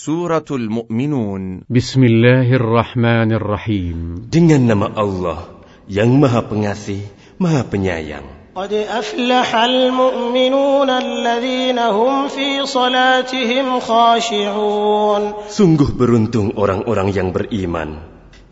Suratul 0.00 0.71
Mu'minun 0.71 1.67
بسم 1.67 1.99
الله 1.99 2.47
الرحمن 2.47 3.35
الرحيم 3.35 4.31
Dengan 4.31 4.63
nama 4.63 4.87
Allah 4.95 5.51
yang 5.91 6.15
Maha 6.15 6.47
Pengasih, 6.47 7.03
Maha 7.35 7.67
Penyayang. 7.67 8.23
قد 8.55 8.71
أفلح 8.71 9.49
المؤمنون 9.55 10.89
الذين 10.89 11.79
هم 11.79 12.27
في 12.31 12.63
صلاتهم 12.63 13.79
خاشعون 13.83 15.23
Sungguh 15.51 15.91
beruntung 15.91 16.55
orang-orang 16.55 17.11
yang 17.11 17.35
beriman, 17.35 17.99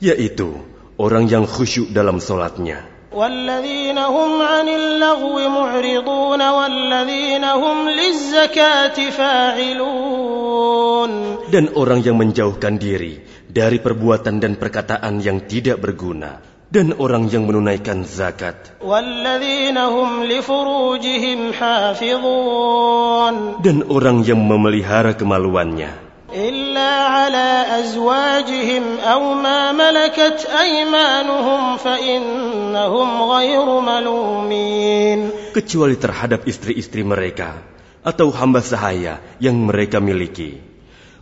yaitu 0.03 0.59
orang 0.99 1.31
yang 1.31 1.47
khusyuk 1.47 1.95
dalam 1.95 2.19
solatnya. 2.19 2.83
والذين 3.14 3.98
هم 3.98 4.42
عن 4.42 4.68
اللغو 4.68 5.48
معرضون 5.48 6.42
والذين 6.42 7.44
هم 7.44 7.88
للزكاة 7.88 9.10
فاعلون 9.10 11.10
Dan 11.54 11.70
orang 11.78 12.02
yang 12.02 12.18
menjauhkan 12.18 12.82
diri 12.82 13.22
dari 13.46 13.78
perbuatan 13.78 14.42
dan 14.42 14.58
perkataan 14.58 15.22
yang 15.22 15.46
tidak 15.46 15.78
berguna. 15.78 16.42
Dan 16.74 16.90
orang 16.98 17.30
yang 17.30 17.46
menunaikan 17.46 18.02
zakat. 18.02 18.82
والذين 18.82 19.78
هم 19.78 20.26
لفروجهم 20.26 21.54
حافظون 21.54 23.34
Dan 23.62 23.86
orang 23.86 24.26
yang 24.26 24.42
memelihara 24.42 25.14
kemaluannya. 25.14 26.07
إلا 26.34 26.92
على 27.06 27.64
أزواجهم 27.80 28.84
أو 28.98 29.34
ما 29.34 29.72
ملكت 29.72 30.48
أيمانهم 30.50 31.76
فإنهم 31.76 33.22
غير 33.22 33.80
ملومين 33.80 35.30
Kecuali 35.54 35.94
terhadap 35.94 36.48
istri-istri 36.50 37.06
mereka. 37.06 37.54
Atau 38.02 38.34
hamba 38.34 38.58
sahaya 38.60 39.22
yang 39.38 39.54
mereka 39.64 40.02
miliki. 40.02 40.58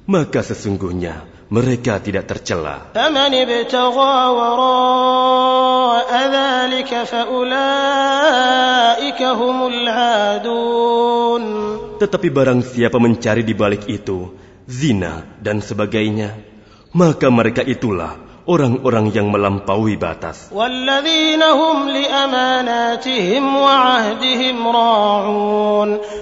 Maka 0.09 0.43
sesungguhnya 0.43 1.29
mereka 1.53 2.01
tidak 2.01 2.25
tercela. 2.33 2.89
فمن 2.97 3.35
ابتغى 3.35 4.17
وراء 4.33 6.11
ذلك 6.33 6.91
فأولئك 7.05 8.03
هم 9.23 9.59
العادون 9.67 11.43
Tetapi 12.01 12.29
barang 12.33 12.65
siapa 12.65 12.97
mencari 12.99 13.45
di 13.45 13.53
balik 13.55 13.87
itu 13.87 14.33
zina, 14.68 15.24
dan 15.40 15.64
sebagainya, 15.64 16.36
maka 16.92 17.32
mereka 17.32 17.64
itulah 17.64 18.20
orang-orang 18.48 19.12
yang 19.16 19.28
melampaui 19.32 19.96
batas. 19.96 20.52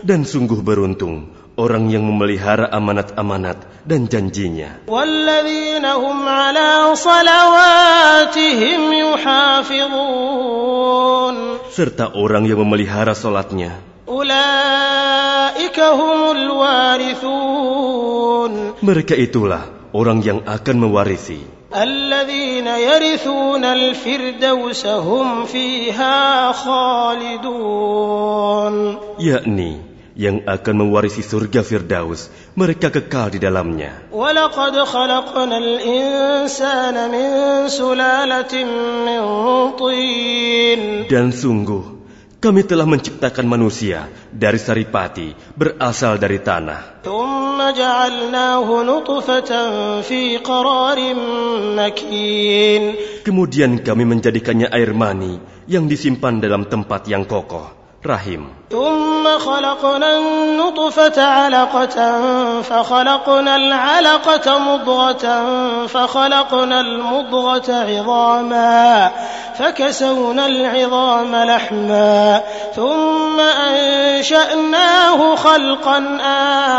Dan 0.06 0.20
sungguh 0.26 0.60
beruntung 0.62 1.16
orang 1.56 1.88
yang 1.88 2.04
memelihara 2.04 2.68
amanat-amanat 2.70 3.86
dan 3.88 4.12
janjinya. 4.12 4.86
Serta 11.76 12.06
orang 12.16 12.44
yang 12.48 12.60
memelihara 12.64 13.14
solatnya 13.16 13.95
mereka 18.86 19.18
itulah 19.18 19.66
orang 19.98 20.22
yang 20.22 20.46
akan 20.46 20.76
mewarisi. 20.78 21.42
Yakni 29.18 29.72
yang 30.16 30.38
akan 30.48 30.76
mewarisi 30.80 31.26
surga 31.26 31.66
Firdaus, 31.66 32.30
mereka 32.54 32.94
kekal 32.94 33.34
di 33.34 33.40
dalamnya. 33.42 34.06
Dan 41.10 41.26
sungguh, 41.34 41.95
kami 42.42 42.62
telah 42.68 42.86
menciptakan 42.86 43.48
manusia 43.48 44.12
dari 44.30 44.60
saripati 44.60 45.34
berasal 45.56 46.20
dari 46.20 46.40
tanah. 46.44 47.06
Kemudian 53.26 53.72
kami 53.82 54.04
menjadikannya 54.06 54.68
air 54.70 54.92
mani 54.94 55.34
yang 55.66 55.86
disimpan 55.90 56.38
dalam 56.44 56.68
tempat 56.68 57.08
yang 57.10 57.24
kokoh. 57.26 57.85
Rahim. 58.06 58.56
ثم 58.72 59.40
خلقنا 59.40 60.18
النطفة 60.18 61.24
علقة 61.24 61.98
فخلقنا 62.62 63.56
العلقة 63.56 64.58
مضغة 64.58 65.26
فخلقنا 65.88 66.82
المضغة 66.82 67.70
عظاما 67.70 69.12
فكسونا 69.58 70.46
العظام 70.46 71.36
لحما 71.36 72.42
ثم 72.76 73.40
أنشأناه 73.40 75.36
خلقا 75.36 76.18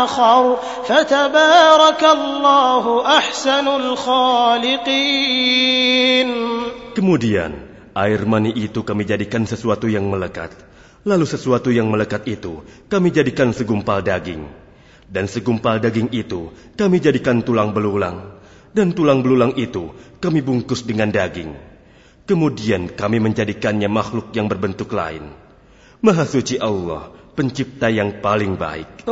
آخر 0.03 0.57
فتبارك 0.87 2.03
الله 2.03 3.05
أحسن 3.17 3.67
الخالقين 3.67 4.87
Kemudian, 6.97 7.53
air 7.93 8.25
mani 8.25 8.49
itu 8.57 8.81
kami 8.81 9.05
jadikan 9.05 9.45
sesuatu 9.45 9.85
yang 9.85 10.09
melekat. 10.09 10.49
Lalu 11.07 11.23
sesuatu 11.23 11.71
yang 11.71 11.87
melekat 11.87 12.27
itu 12.27 12.67
kami 12.91 13.15
jadikan 13.15 13.55
segumpal 13.55 14.03
daging. 14.03 14.43
Dan 15.07 15.31
segumpal 15.31 15.79
daging 15.79 16.11
itu 16.11 16.51
kami 16.75 16.99
jadikan 16.99 17.39
tulang 17.39 17.71
belulang. 17.71 18.35
Dan 18.75 18.91
tulang 18.91 19.23
belulang 19.23 19.55
itu 19.55 19.95
kami 20.19 20.43
bungkus 20.43 20.83
dengan 20.83 21.07
daging. 21.07 21.55
Kemudian 22.27 22.91
kami 22.91 23.23
menjadikannya 23.23 23.87
makhluk 23.87 24.35
yang 24.35 24.51
berbentuk 24.51 24.91
lain. 24.91 25.31
Maha 26.03 26.27
suci 26.27 26.59
Allah, 26.59 27.15
pencipta 27.39 27.87
yang 27.87 28.19
paling 28.19 28.59
baik. 28.59 29.07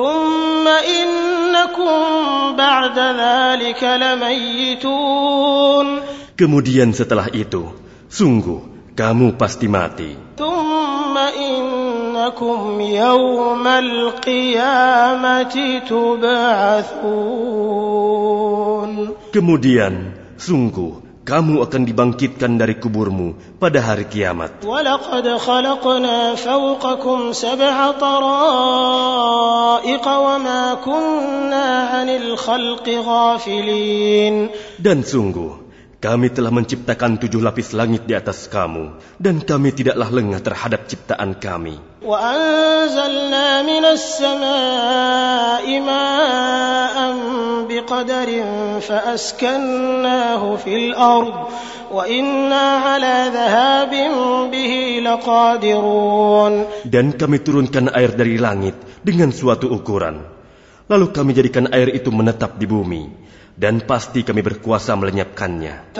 Kemudian 6.35 6.91
setelah 6.91 7.31
itu, 7.31 7.71
sungguh 8.11 8.91
kamu 8.99 9.39
pasti 9.39 9.71
mati. 9.71 10.11
إنكم 12.25 12.81
يوم 12.81 13.67
القيامة 13.67 15.55
تبعثون 15.85 17.45
Kemudian, 19.35 20.15
sungguh 20.41 21.05
kamu 21.21 21.61
akan 21.61 21.81
dibangkitkan 21.85 22.57
dari 22.57 22.81
kuburmu 22.81 23.59
pada 23.61 23.77
hari 23.77 24.09
kiamat. 24.09 24.65
ولقد 24.65 25.37
خلقنا 25.37 26.35
فوقكم 26.35 27.31
سبع 27.33 27.91
طرائق 28.01 29.25
وما 30.07 30.73
كنا 30.81 31.67
عن 31.93 32.09
الخلق 32.09 32.89
غافلين 32.89 34.49
Dan 34.81 35.03
sungguh, 35.05 35.64
Kami 36.05 36.29
telah 36.29 36.53
menciptakan 36.53 37.17
tujuh 37.17 37.41
lapis 37.41 37.73
langit 37.73 38.05
di 38.05 38.13
atas 38.13 38.45
kamu, 38.45 38.93
dan 39.17 39.41
kami 39.41 39.73
tidaklah 39.73 40.13
lengah 40.13 40.37
terhadap 40.37 40.85
ciptaan 40.85 41.33
kami. 41.41 41.81
Dan 56.85 57.05
kami 57.17 57.37
turunkan 57.41 57.85
air 57.97 58.11
dari 58.13 58.37
langit 58.37 58.77
dengan 59.01 59.33
suatu 59.33 59.73
ukuran. 59.73 60.21
Lalu 60.85 61.05
kami 61.09 61.33
jadikan 61.33 61.65
air 61.73 61.89
itu 61.89 62.13
menetap 62.13 62.61
di 62.61 62.69
bumi 62.69 63.25
dan 63.55 63.79
pasti 63.87 64.27
kami 64.27 64.43
berkuasa 64.43 64.99
melenyapkannya. 64.99 65.95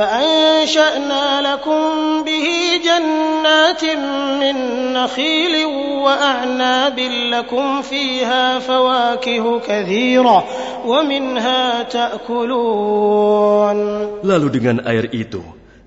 Lalu 14.20 14.48
dengan 14.52 14.84
air 14.84 15.08
itu, 15.16 15.42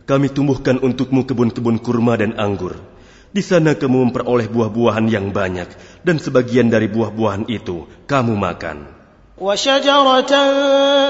kami 0.09 0.32
tumbuhkan 0.32 0.81
untukmu 0.81 1.29
kebun-kebun 1.29 1.85
kurma 1.85 2.17
dan 2.17 2.32
anggur. 2.41 2.81
Di 3.29 3.44
sana 3.44 3.76
kamu 3.76 4.09
memperoleh 4.09 4.49
buah-buahan 4.49 5.05
yang 5.12 5.37
banyak, 5.37 5.69
dan 6.00 6.17
sebagian 6.17 6.73
dari 6.73 6.88
buah-buahan 6.88 7.44
itu 7.53 7.85
kamu 8.09 8.32
makan. 8.32 8.98
وشجرة 9.38 10.32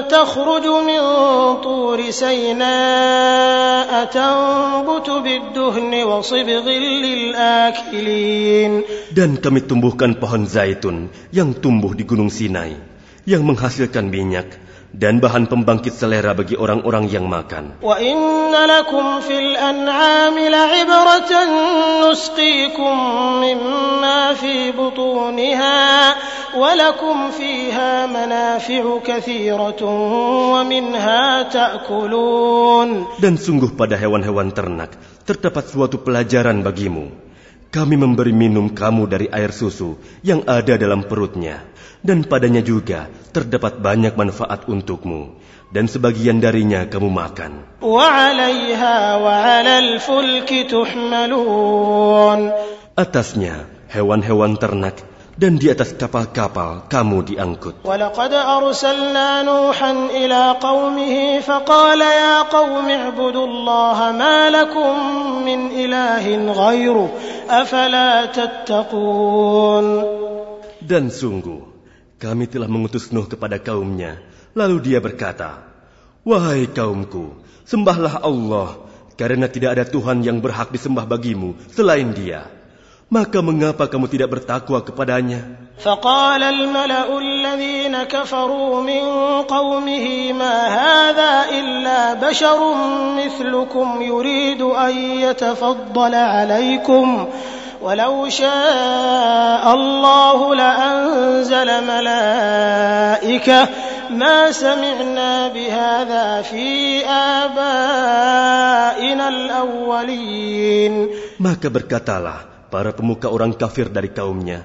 تخرج 0.05 0.65
من 0.85 1.01
طور 1.65 1.99
سيناء 2.11 3.89
تنبت 4.05 5.09
بالدهن 5.09 5.93
وصبغ 6.03 6.65
للآكلين 7.05 8.73
Dan 9.09 9.41
kami 9.41 9.65
tumbuhkan 9.65 10.21
pohon 10.21 10.45
zaitun 10.45 11.09
yang 11.33 11.57
tumbuh 11.57 11.97
di 11.97 12.05
gunung 12.05 12.29
Sinai, 12.29 12.77
yang 13.25 13.41
menghasilkan 13.41 14.13
minyak, 14.13 14.68
dan 14.89 15.21
bahan 15.21 15.45
pembangkit 15.45 15.93
selera 15.93 16.33
bagi 16.33 16.57
orang-orang 16.57 17.05
yang 17.09 17.29
makan. 17.29 17.77
Dan 33.21 33.33
sungguh 33.37 33.71
pada 33.77 33.95
hewan-hewan 33.95 34.49
ternak 34.49 34.91
terdapat 35.29 35.69
suatu 35.69 36.01
pelajaran 36.01 36.65
bagimu. 36.65 37.29
Kami 37.69 38.01
memberi 38.01 38.33
minum 38.33 38.73
kamu 38.73 39.05
dari 39.05 39.29
air 39.29 39.53
susu 39.53 40.01
yang 40.25 40.41
ada 40.49 40.73
dalam 40.73 41.05
perutnya 41.05 41.69
Dan 42.04 42.24
padanya 42.28 42.60
juga 42.60 43.08
terdapat 43.32 43.80
banyak 43.80 44.14
manfaat 44.14 44.68
untukmu. 44.70 45.34
Dan 45.74 45.90
sebagian 45.90 46.38
darinya 46.38 46.86
kamu 46.86 47.10
makan. 47.10 47.52
وعليها 47.82 49.16
وعلى 49.16 49.74
الفلك 49.78 50.50
تحملون 50.70 52.40
Atasnya 52.94 53.66
hewan-hewan 53.90 54.54
ternak 54.54 55.02
dan 55.34 55.58
di 55.58 55.66
atas 55.66 55.98
kapal-kapal 55.98 56.86
kamu 56.86 57.34
diangkut. 57.34 57.82
ولقد 57.82 58.32
أرسلنا 58.32 59.42
نوحا 59.42 59.92
إلى 60.14 60.42
قومه 60.62 61.40
فقال 61.42 62.00
يا 62.00 62.46
قوم 62.46 62.86
اعبدوا 62.86 63.46
الله 63.46 63.98
ما 64.14 64.50
لكم 64.50 64.94
من 65.42 65.74
إله 65.74 66.52
غيره 66.54 67.08
أفلا 67.50 68.30
تتقون 68.30 69.86
Dan 70.84 71.10
sungguh, 71.10 71.67
kami 72.18 72.48
telah 72.48 72.70
mengutus 72.70 73.10
Nuh 73.10 73.28
kepada 73.28 73.60
kaumnya. 73.60 74.22
Lalu 74.54 74.80
dia 74.80 74.98
berkata, 75.02 75.66
Wahai 76.24 76.70
kaumku, 76.70 77.36
sembahlah 77.68 78.22
Allah, 78.24 78.80
karena 79.20 79.50
tidak 79.50 79.76
ada 79.76 79.84
Tuhan 79.84 80.24
yang 80.24 80.40
berhak 80.40 80.72
disembah 80.72 81.04
bagimu 81.04 81.58
selain 81.74 82.14
dia. 82.16 82.48
Maka 83.12 83.44
mengapa 83.44 83.86
kamu 83.86 84.08
tidak 84.08 84.40
bertakwa 84.40 84.80
kepadanya? 84.80 85.64
فقال 85.74 86.42
الملأ 86.42 87.18
الذين 87.18 88.02
كفروا 88.02 88.82
من 88.82 89.02
قومه 89.42 90.32
ما 90.32 90.56
هذا 90.70 91.50
إلا 91.50 92.14
بشر 92.14 92.58
مثلكم 93.18 94.02
يريد 94.02 94.62
أن 94.62 94.94
يتفضل 94.98 96.14
عليكم 96.14 97.26
ولو 97.82 98.28
شاء 98.28 99.64
الله 99.74 100.54
لأنزل 100.54 101.68
ملائكة 101.84 103.68
ما 104.10 104.52
سمعنا 104.52 105.48
بهذا 105.48 106.42
في 106.42 107.00
آبائنا 107.44 109.28
الأولين 109.28 110.94
Maka 111.34 111.68
berkatalah 111.68 112.70
para 112.70 112.94
pemuka 112.94 113.28
orang 113.28 113.52
kafir 113.58 113.90
dari 113.90 114.08
kaumnya, 114.14 114.64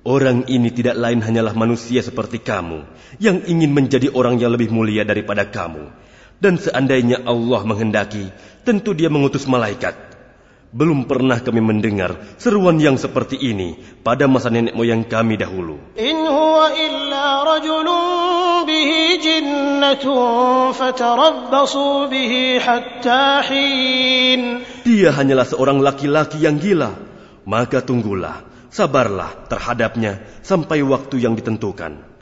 Orang 0.00 0.48
ini 0.48 0.72
tidak 0.72 0.96
lain 0.96 1.20
hanyalah 1.20 1.52
manusia 1.52 2.00
seperti 2.00 2.40
kamu, 2.40 2.88
yang 3.20 3.44
ingin 3.44 3.68
menjadi 3.68 4.08
orang 4.08 4.40
yang 4.40 4.48
lebih 4.48 4.72
mulia 4.72 5.04
daripada 5.04 5.44
kamu. 5.44 5.92
Dan 6.40 6.56
seandainya 6.56 7.20
Allah 7.28 7.60
menghendaki, 7.68 8.32
tentu 8.64 8.96
dia 8.96 9.12
mengutus 9.12 9.44
malaikat. 9.44 9.92
belum 10.75 11.07
pernah 11.07 11.39
kami 11.39 11.63
mendengar 11.63 12.35
seruan 12.35 12.75
yang 12.83 12.99
seperti 12.99 13.39
ini 13.39 13.79
pada 14.03 14.27
masa 14.27 14.51
nenek 14.51 14.75
moyang 14.75 15.07
kami 15.07 15.39
dahulu. 15.39 15.79
Dia 24.83 25.09
hanyalah 25.15 25.47
seorang 25.47 25.79
laki-laki 25.79 26.43
yang 26.43 26.59
gila. 26.59 26.91
Maka 27.47 27.79
tunggulah, 27.79 28.43
sabarlah 28.67 29.47
terhadapnya 29.47 30.43
sampai 30.43 30.83
waktu 30.83 31.23
yang 31.23 31.39
ditentukan. 31.39 32.19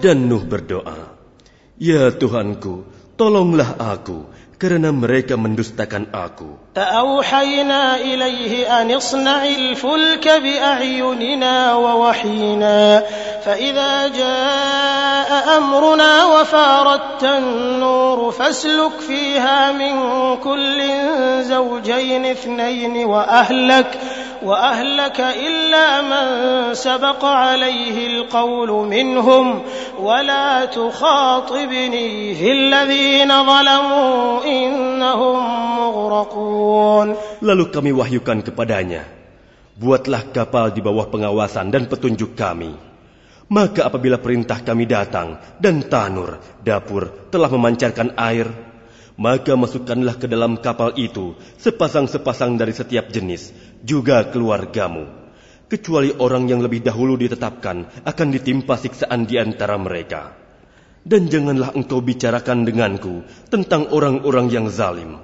Dan 0.00 0.18
Nuh 0.24 0.44
berdoa, 0.48 1.17
Ya 1.78 2.10
Tuhanku, 2.10 2.82
tolonglah 3.14 3.78
aku, 3.78 4.26
karena 4.58 4.90
mereka 4.90 5.38
mendustakan 5.38 6.10
aku. 6.10 6.58
فأوحينا 6.74 7.96
إليه 7.96 8.82
أن 8.82 8.90
اصنع 8.90 9.46
الفلك 9.46 10.26
بأعيننا 10.28 11.74
ووحينا 11.74 13.02
فإذا 13.44 14.08
جاء 14.08 15.30
أمرنا 15.58 16.24
وفاردت 16.24 17.24
النور 17.24 18.30
فاسلك 18.30 19.00
فيها 19.00 19.72
من 19.72 19.94
كل 20.42 20.78
زوجين 21.42 22.26
اثنين 22.26 22.94
وأهلك 23.06 23.90
وأهلك 24.43 25.19
إلا 25.19 25.87
من 26.01 26.25
سبق 26.73 27.25
عليه 27.25 27.97
القول 28.07 28.69
منهم 28.87 29.61
ولا 29.99 30.65
تخاطبني 30.65 32.35
في 32.35 32.49
الذين 32.51 33.29
ظلموا 33.29 34.43
إنهم 34.45 35.37
مغرقون 35.79 37.07
Lalu 37.43 37.65
kami 37.75 37.91
wahyukan 37.91 38.39
kepadanya, 38.39 39.03
Buatlah 39.73 40.29
kapal 40.29 40.69
di 40.69 40.79
bawah 40.85 41.09
pengawasan 41.09 41.73
dan 41.73 41.89
petunjuk 41.89 42.37
kami. 42.37 42.77
Maka 43.49 43.89
apabila 43.89 44.21
perintah 44.21 44.61
kami 44.61 44.87
datang 44.87 45.41
dan 45.59 45.83
tanur, 45.85 46.39
dapur 46.61 47.29
telah 47.33 47.49
memancarkan 47.51 48.15
air, 48.15 48.47
maka 49.17 49.53
masukkanlah 49.53 50.17
ke 50.17 50.25
dalam 50.25 50.57
kapal 50.57 50.93
itu 50.97 51.37
sepasang-sepasang 51.61 52.57
dari 52.57 52.73
setiap 52.73 53.13
jenis, 53.13 53.53
juga 53.85 54.25
keluargamu. 54.29 55.09
Kecuali 55.69 56.13
orang 56.13 56.45
yang 56.49 56.61
lebih 56.61 56.85
dahulu 56.85 57.17
ditetapkan 57.17 58.05
akan 58.05 58.27
ditimpa 58.29 58.77
siksaan 58.77 59.25
di 59.25 59.41
antara 59.41 59.73
mereka. 59.79 60.37
Dan 61.03 61.27
janganlah 61.27 61.75
engkau 61.75 61.99
bicarakan 61.99 62.63
denganku 62.63 63.27
tentang 63.51 63.91
orang-orang 63.91 64.47
yang 64.53 64.71
zalim. 64.71 65.19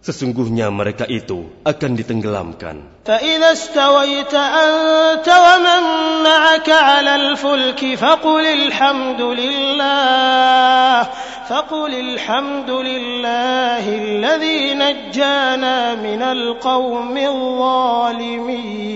Sesungguhnya 0.00 0.72
mereka 0.72 1.04
itu 1.04 1.52
akan 1.60 1.92
ditenggelamkan. 1.92 3.00
فإذا 3.04 3.52
استويت 3.52 4.34
أنت 4.34 5.28
ومن 5.28 5.82
معك 6.24 6.68
على 6.70 7.14
الفلك 7.14 7.94
فقل 7.94 8.46
الحمد 8.46 9.20
لله 9.20 11.08
فقل 11.50 11.92
الحمد 11.94 12.70
لله 12.70 13.84
الذي 14.04 14.60
نجانا 14.74 15.94
من 15.98 16.22
القوم 16.22 17.16
الظالمين 17.16 18.90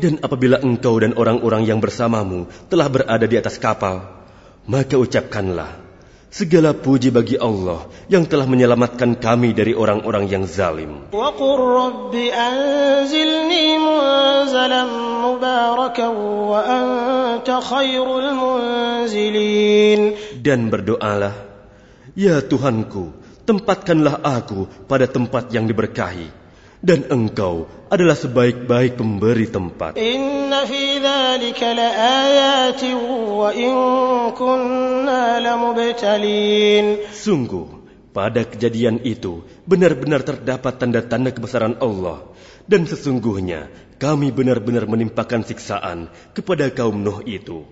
Dan 0.00 0.16
apabila 0.24 0.56
engkau 0.64 0.96
dan 0.96 1.12
orang-orang 1.12 1.68
yang 1.68 1.76
bersamamu 1.76 2.48
telah 2.72 2.88
berada 2.88 3.28
di 3.28 3.36
atas 3.36 3.60
kapal, 3.60 4.00
maka 4.64 4.96
ucapkanlah, 4.96 5.83
Segala 6.35 6.75
puji 6.75 7.15
bagi 7.15 7.39
Allah 7.39 7.87
yang 8.11 8.27
telah 8.27 8.43
menyelamatkan 8.43 9.15
kami 9.15 9.55
dari 9.55 9.71
orang-orang 9.71 10.27
yang 10.27 10.43
zalim. 10.43 11.07
Dan 20.43 20.59
berdoalah, 20.67 21.35
Ya 22.19 22.43
Tuhanku, 22.43 23.15
tempatkanlah 23.47 24.19
aku 24.19 24.67
pada 24.91 25.07
tempat 25.07 25.55
yang 25.55 25.63
diberkahi 25.71 26.44
dan 26.85 27.09
engkau 27.09 27.65
adalah 27.89 28.13
sebaik-baik 28.13 28.93
pemberi 28.93 29.49
tempat. 29.49 29.97
Sungguh 37.09 37.67
pada 38.13 38.41
kejadian 38.45 39.01
itu 39.01 39.41
benar-benar 39.65 40.21
terdapat 40.21 40.77
tanda-tanda 40.77 41.33
kebesaran 41.33 41.81
Allah 41.81 42.21
dan 42.69 42.85
sesungguhnya 42.85 43.73
kami 43.97 44.29
benar-benar 44.29 44.85
menimpakan 44.85 45.41
siksaan 45.41 46.11
kepada 46.37 46.69
kaum 46.69 47.01
Nuh 47.01 47.25
itu. 47.25 47.65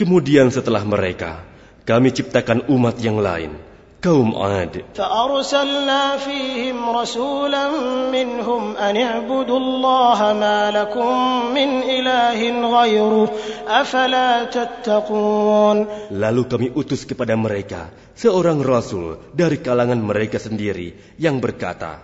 Kemudian 0.00 0.48
setelah 0.50 0.82
mereka, 0.88 1.44
kami 1.87 2.11
ciptakan 2.11 2.67
umat 2.67 2.99
yang 2.99 3.17
lain. 3.21 3.67
kaum 3.97 4.37
Ad. 4.37 4.93
فأرسلنا 4.93 6.17
فيهم 6.21 6.77
رسولا 6.89 7.65
منهم 8.13 8.63
أن 8.77 8.93
اعبدوا 8.97 9.59
الله 9.59 10.19
ما 10.37 10.59
لكم 10.71 11.11
من 11.51 11.69
إله 11.81 12.39
غيره 12.61 13.29
أفلا 13.67 14.29
تتقون 14.53 15.77
Lalu 16.13 16.41
kami 16.45 16.67
utus 16.77 17.03
kepada 17.09 17.33
mereka 17.33 17.89
seorang 18.13 18.61
rasul 18.61 19.17
dari 19.33 19.57
kalangan 19.57 19.97
mereka 19.97 20.37
sendiri 20.37 21.17
yang 21.17 21.41
berkata, 21.41 21.99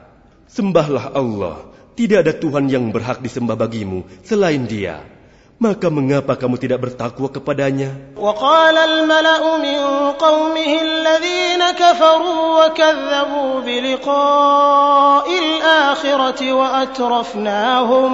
Sembahlah 0.49 1.13
Allah, 1.17 1.65
tidak 1.97 2.25
ada 2.25 2.33
Tuhan 2.33 2.69
yang 2.69 2.89
berhak 2.93 3.21
disembah 3.21 3.57
bagimu 3.57 4.05
selain 4.25 4.65
dia. 4.65 5.01
Maka 5.58 5.90
mengapa 5.90 6.38
kamu 6.38 6.54
tidak 6.54 6.86
bertakwa 6.86 7.26
kepadanya? 7.34 8.14
وقال 8.14 8.76
الملأ 8.78 9.42
من 9.58 9.78
قومه 10.14 10.72
الذين 10.82 11.62
كفروا 11.70 12.66
وكذبوا 12.66 13.60
بلقاء 13.66 15.26
الآخرة 15.38 16.52
وأترفناهم 16.52 18.12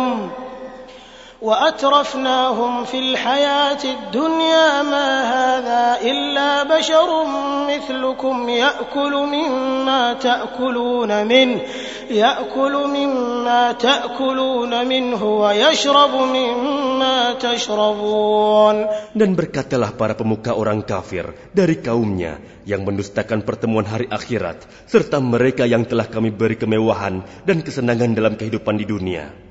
وأترفناهم 1.43 2.83
في 2.83 2.99
الحياة 2.99 3.83
الدنيا 3.83 4.67
ما 4.83 5.09
هذا 5.23 5.83
إلا 6.03 6.67
بشر 6.67 7.09
مثلكم 7.71 8.35
يأكل 8.49 9.13
مما 9.13 10.13
تأكلون 10.13 11.11
منه 11.27 11.59
يأكل 12.11 12.73
مما 12.91 13.71
تأكلون 13.71 14.73
منه 14.87 15.21
ويشرب 15.23 16.13
مما 16.35 17.17
تشربون 17.39 18.75
Dan 19.15 19.31
berkatalah 19.39 19.95
para 19.95 20.19
pemuka 20.19 20.51
orang 20.59 20.83
kafir 20.83 21.31
dari 21.55 21.79
kaumnya 21.79 22.35
yang 22.67 22.83
mendustakan 22.83 23.47
pertemuan 23.47 23.87
hari 23.87 24.11
akhirat, 24.11 24.67
serta 24.91 25.23
mereka 25.23 25.63
yang 25.63 25.87
telah 25.87 26.11
kami 26.11 26.35
beri 26.35 26.59
kemewahan 26.59 27.23
dan 27.47 27.63
kesenangan 27.63 28.11
dalam 28.11 28.35
kehidupan 28.35 28.75
di 28.75 28.83
dunia. 28.83 29.42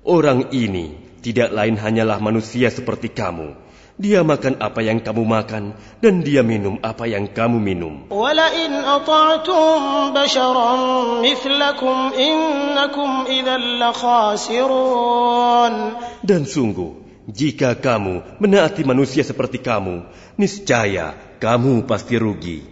Orang 0.00 0.48
ini 0.56 0.96
tidak 1.20 1.52
lain 1.52 1.76
hanyalah 1.76 2.16
manusia 2.24 2.72
seperti 2.72 3.12
kamu. 3.12 3.52
Dia 4.00 4.24
makan 4.24 4.56
apa 4.64 4.80
yang 4.80 4.96
kamu 5.04 5.28
makan 5.28 5.76
dan 6.00 6.24
dia 6.24 6.40
minum 6.40 6.80
apa 6.80 7.04
yang 7.04 7.28
kamu 7.28 7.60
minum. 7.60 8.08
Dan 16.24 16.42
sungguh, 16.48 16.90
jika 17.28 17.70
kamu 17.76 18.14
menaati 18.40 18.82
manusia 18.88 19.20
seperti 19.20 19.60
kamu, 19.60 20.08
niscaya 20.40 21.12
kamu 21.40 21.88
pasti 21.88 22.20
rugi. 22.20 22.68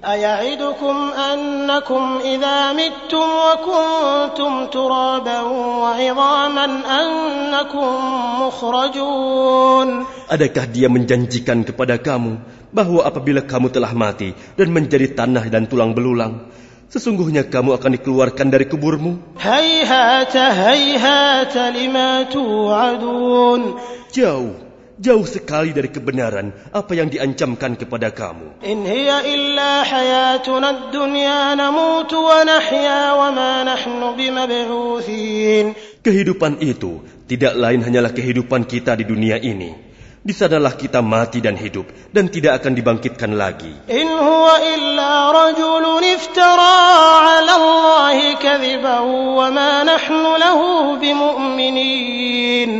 Adakah 10.28 10.64
dia 10.68 10.88
menjanjikan 10.92 11.64
kepada 11.64 11.96
kamu 11.96 12.32
bahwa 12.68 13.00
apabila 13.08 13.40
kamu 13.40 13.72
telah 13.72 13.96
mati 13.96 14.36
dan 14.60 14.68
menjadi 14.68 15.16
tanah 15.16 15.48
dan 15.48 15.64
tulang 15.64 15.96
belulang, 15.96 16.52
sesungguhnya 16.92 17.48
kamu 17.48 17.72
akan 17.80 17.90
dikeluarkan 17.96 18.52
dari 18.52 18.68
kuburmu. 18.68 19.40
Jauh 24.12 24.67
jauh 24.98 25.22
sekali 25.22 25.70
dari 25.70 25.88
kebenaran 25.94 26.50
apa 26.74 26.92
yang 26.98 27.06
diancamkan 27.08 27.78
kepada 27.78 28.10
kamu. 28.10 28.58
In 28.66 28.82
hiya 28.82 29.22
illa 29.24 29.86
hayatuna 29.86 30.90
dunya 30.90 31.54
namutu 31.54 32.18
wa 32.18 32.42
nahya 32.42 33.14
wa 33.14 33.30
ma 33.30 33.62
nahnu 33.62 34.18
bimab'uthin. 34.18 35.78
Kehidupan 36.02 36.58
itu 36.62 37.02
tidak 37.30 37.54
lain 37.54 37.80
hanyalah 37.86 38.10
kehidupan 38.10 38.66
kita 38.66 38.98
di 38.98 39.06
dunia 39.06 39.38
ini. 39.38 39.86
Di 40.18 40.34
sanalah 40.34 40.74
kita 40.74 40.98
mati 40.98 41.38
dan 41.38 41.54
hidup 41.54 41.86
dan 42.10 42.26
tidak 42.28 42.60
akan 42.60 42.74
dibangkitkan 42.74 43.38
lagi. 43.38 43.70
In 43.86 44.10
huwa 44.10 44.60
illa 44.60 45.30
rajulun 45.30 46.04
iftara 46.04 46.74
'ala 47.38 47.54
Allahi 47.54 48.34
kadhiban 48.36 49.06
wa 49.08 49.46
ma 49.54 49.86
nahnu 49.86 50.30
lahu 50.36 50.98
bimu'minin. 50.98 52.72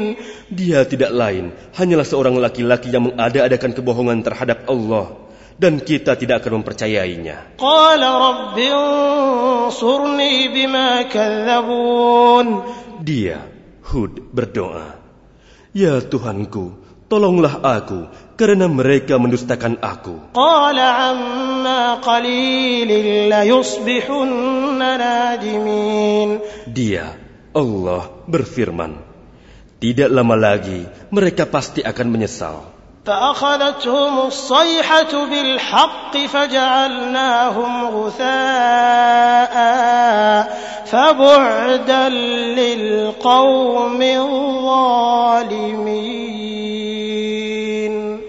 Dia 0.59 0.83
tidak 0.83 1.15
lain, 1.15 1.55
hanyalah 1.79 2.03
seorang 2.03 2.35
laki-laki 2.35 2.91
yang 2.91 3.07
mengada-adakan 3.07 3.79
kebohongan 3.79 4.27
terhadap 4.27 4.67
Allah 4.67 5.15
dan 5.55 5.79
kita 5.79 6.19
tidak 6.19 6.43
akan 6.43 6.63
mempercayainya. 6.63 7.59
Dia, 13.07 13.39
Hud, 13.87 14.35
berdoa, 14.35 14.99
Ya 15.71 16.03
Tuhanku, 16.03 16.75
tolonglah 17.07 17.63
aku 17.63 18.11
karena 18.35 18.67
mereka 18.67 19.15
mendustakan 19.23 19.79
aku. 19.79 20.35
Dia, 26.67 27.15
Allah, 27.55 28.03
berfirman, 28.27 29.08
tidak 29.79 30.11
lama 30.11 30.35
lagi 30.35 30.83
mereka 31.15 31.47
pasti 31.47 31.87
akan 31.87 32.11
menyesal. 32.11 32.67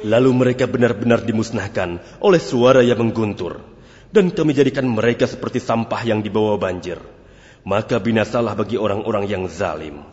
Lalu 0.06 0.32
mereka 0.38 0.70
benar-benar 0.70 1.26
dimusnahkan 1.26 1.90
oleh 2.22 2.42
suara 2.42 2.86
yang 2.86 3.02
mengguntur. 3.02 3.58
Dan 4.14 4.30
kami 4.30 4.54
jadikan 4.54 4.86
mereka 4.86 5.26
seperti 5.26 5.58
sampah 5.58 6.06
yang 6.06 6.22
dibawa 6.22 6.62
banjir 6.62 7.19
maka 7.70 8.02
binasalah 8.02 8.58
bagi 8.58 8.82
orang-orang 8.82 9.30
yang 9.30 9.46
zalim. 9.46 10.10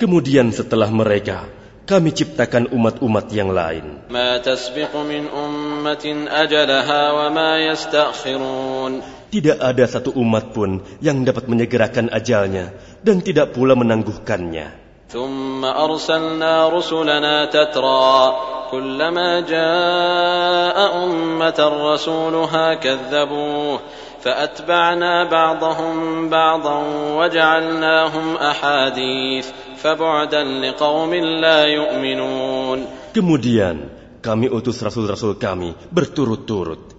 Kemudian 0.00 0.46
setelah 0.56 0.88
mereka, 0.88 1.38
kami 1.84 2.10
ciptakan 2.16 2.72
umat-umat 2.72 3.26
yang 3.36 3.52
lain. 3.52 4.08
Tidak 9.32 9.58
ada 9.60 9.84
satu 9.88 10.10
umat 10.16 10.44
pun 10.56 10.70
yang 11.04 11.24
dapat 11.28 11.44
menyegerakan 11.48 12.08
ajalnya 12.08 12.72
dan 13.04 13.20
tidak 13.20 13.52
pula 13.52 13.76
menangguhkannya. 13.76 14.81
ثم 15.12 15.60
أرسلنا 15.64 16.68
رسلنا 16.68 17.44
تترى 17.44 18.16
كلما 18.72 19.40
جاء 19.40 21.04
أمة 21.04 21.58
رسولها 21.60 22.74
كذبوه 22.74 23.80
فأتبعنا 24.24 25.24
بعضهم 25.24 25.94
بعضا 26.28 26.76
وجعلناهم 27.18 28.36
أحاديث 28.36 29.46
فبعدا 29.76 30.42
لقوم 30.44 31.12
لا 31.44 31.60
يؤمنون 31.64 32.78
Kemudian 33.12 33.92
kami 34.24 34.48
utus 34.48 34.80
rasul-rasul 34.80 35.36
kami 35.36 35.76
berturut-turut. 35.92 36.96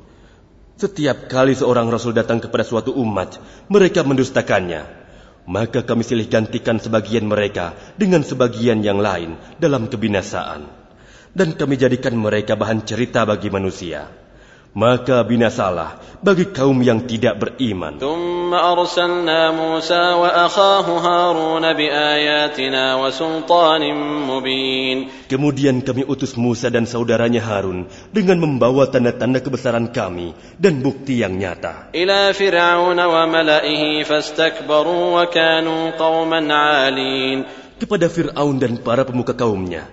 Setiap 0.78 1.26
kali 1.26 1.58
seorang 1.58 1.90
rasul 1.90 2.14
datang 2.14 2.38
kepada 2.38 2.62
suatu 2.62 2.94
umat, 2.94 3.42
mereka 3.66 4.06
mendustakannya. 4.06 5.03
Maka 5.44 5.84
kami 5.84 6.08
silih 6.08 6.32
gantikan 6.32 6.80
sebagian 6.80 7.28
mereka 7.28 7.76
dengan 8.00 8.24
sebagian 8.24 8.80
yang 8.80 9.04
lain 9.04 9.36
dalam 9.60 9.92
kebinasaan. 9.92 10.72
Dan 11.36 11.58
kami 11.60 11.76
jadikan 11.76 12.16
mereka 12.16 12.56
bahan 12.56 12.88
cerita 12.88 13.28
bagi 13.28 13.52
manusia 13.52 14.23
maka 14.74 15.22
binasalah 15.22 16.02
bagi 16.26 16.50
kaum 16.50 16.82
yang 16.82 17.06
tidak 17.06 17.38
beriman. 17.38 18.02
Kemudian 25.30 25.76
kami 25.86 26.04
utus 26.10 26.34
Musa 26.34 26.68
dan 26.74 26.86
saudaranya 26.90 27.42
Harun 27.46 27.86
dengan 28.10 28.38
membawa 28.42 28.90
tanda-tanda 28.90 29.40
kebesaran 29.46 29.94
kami 29.94 30.34
dan 30.58 30.82
bukti 30.82 31.22
yang 31.22 31.38
nyata. 31.38 31.94
Kepada 37.74 38.08
Fir'aun 38.08 38.56
dan 38.64 38.74
para 38.80 39.04
pemuka 39.04 39.34
kaumnya. 39.36 39.86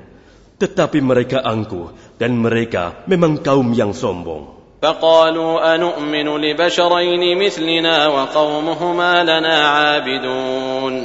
Tetapi 0.60 1.00
mereka 1.00 1.40
angkuh 1.40 2.20
dan 2.20 2.36
mereka 2.36 3.02
memang 3.08 3.40
kaum 3.40 3.72
yang 3.72 3.96
sombong. 3.96 4.59
فقالوا 4.85 5.75
أنؤمن 5.75 6.27
لبشرين 6.37 7.23
مثلنا 7.37 7.95
وقومهما 8.07 9.11
لنا 9.23 9.55
عابدون 9.67 10.95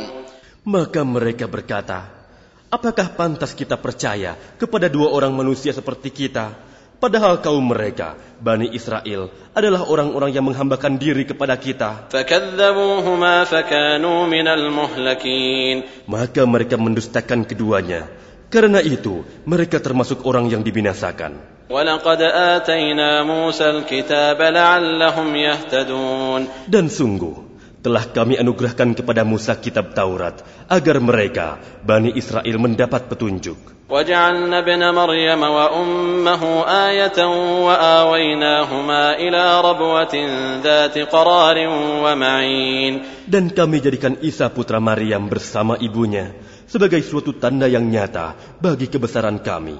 Maka 0.60 1.00
mereka 1.00 1.48
berkata, 1.48 2.04
Apakah 2.70 3.16
pantas 3.16 3.50
kita 3.56 3.74
percaya 3.80 4.36
kepada 4.60 4.86
dua 4.86 5.10
orang 5.10 5.32
manusia 5.34 5.72
seperti 5.72 6.12
kita? 6.12 6.52
Padahal 7.00 7.40
kaum 7.40 7.64
mereka, 7.64 8.12
Bani 8.38 8.68
Israel, 8.76 9.32
adalah 9.56 9.88
orang-orang 9.88 10.36
yang 10.36 10.44
menghambakan 10.44 11.00
diri 11.00 11.24
kepada 11.24 11.56
kita. 11.56 12.12
فكذبوهما 12.12 13.34
فكانوا 13.48 14.18
من 14.28 14.46
المهلكين 14.46 15.76
Maka 16.04 16.44
mereka 16.44 16.76
mendustakan 16.76 17.48
keduanya. 17.48 18.04
karena 18.49 18.79
itu, 18.81 19.25
mereka 19.45 19.81
termasuk 19.81 20.25
orang 20.25 20.49
yang 20.49 20.61
dibinasakan. 20.61 21.55
Dan 26.69 26.85
sungguh, 26.85 27.35
telah 27.84 28.04
kami 28.04 28.36
anugerahkan 28.36 28.92
kepada 28.92 29.24
Musa 29.24 29.56
kitab 29.56 29.96
Taurat, 29.96 30.44
agar 30.68 30.96
mereka, 31.00 31.60
Bani 31.80 32.12
Israel 32.12 32.56
mendapat 32.60 33.08
petunjuk. 33.08 33.80
وجعلنا 33.90 34.58
ابن 34.58 34.82
مريم 34.94 35.42
وأمه 35.42 36.42
آية 36.62 37.18
وآويناهما 37.66 39.02
إلى 39.18 39.44
ربوة 39.60 40.14
ذات 40.62 40.96
قرار 41.10 41.56
ومعين 42.06 42.92
Dan 43.26 43.50
kami 43.50 43.82
jadikan 43.82 44.14
Isa 44.22 44.46
putra 44.46 44.78
Maryam 44.78 45.26
bersama 45.26 45.74
ibunya 45.82 46.34
sebagai 46.70 47.02
suatu 47.02 47.34
tanda 47.34 47.66
yang 47.66 47.90
nyata 47.90 48.38
bagi 48.62 48.86
kebesaran 48.86 49.42
kami. 49.42 49.74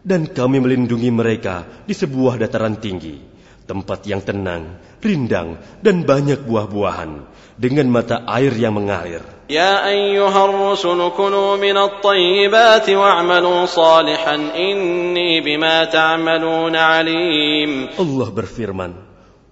Dan 0.00 0.28
kami 0.28 0.60
melindungi 0.60 1.08
mereka 1.12 1.64
di 1.84 1.92
sebuah 1.92 2.40
dataran 2.40 2.76
tinggi, 2.80 3.20
tempat 3.65 4.05
yang 4.05 4.21
tenang, 4.21 4.77
rindang, 5.01 5.57
dan 5.81 6.05
banyak 6.05 6.45
buah-buahan 6.45 7.25
dengan 7.57 7.89
mata 7.89 8.21
air 8.29 8.53
yang 8.53 8.77
mengalir. 8.77 9.21
Ya 9.45 9.85
ayyuhar 9.85 10.49
rusul 10.49 10.97
kunu 11.13 11.57
minat 11.61 12.01
tayyibati 12.01 12.97
wa'amalu 12.97 13.69
salihan 13.69 14.53
inni 14.57 15.41
bima 15.41 15.85
ta'amalun 15.85 16.73
alim. 16.73 17.93
Allah 17.93 18.29
berfirman, 18.33 18.91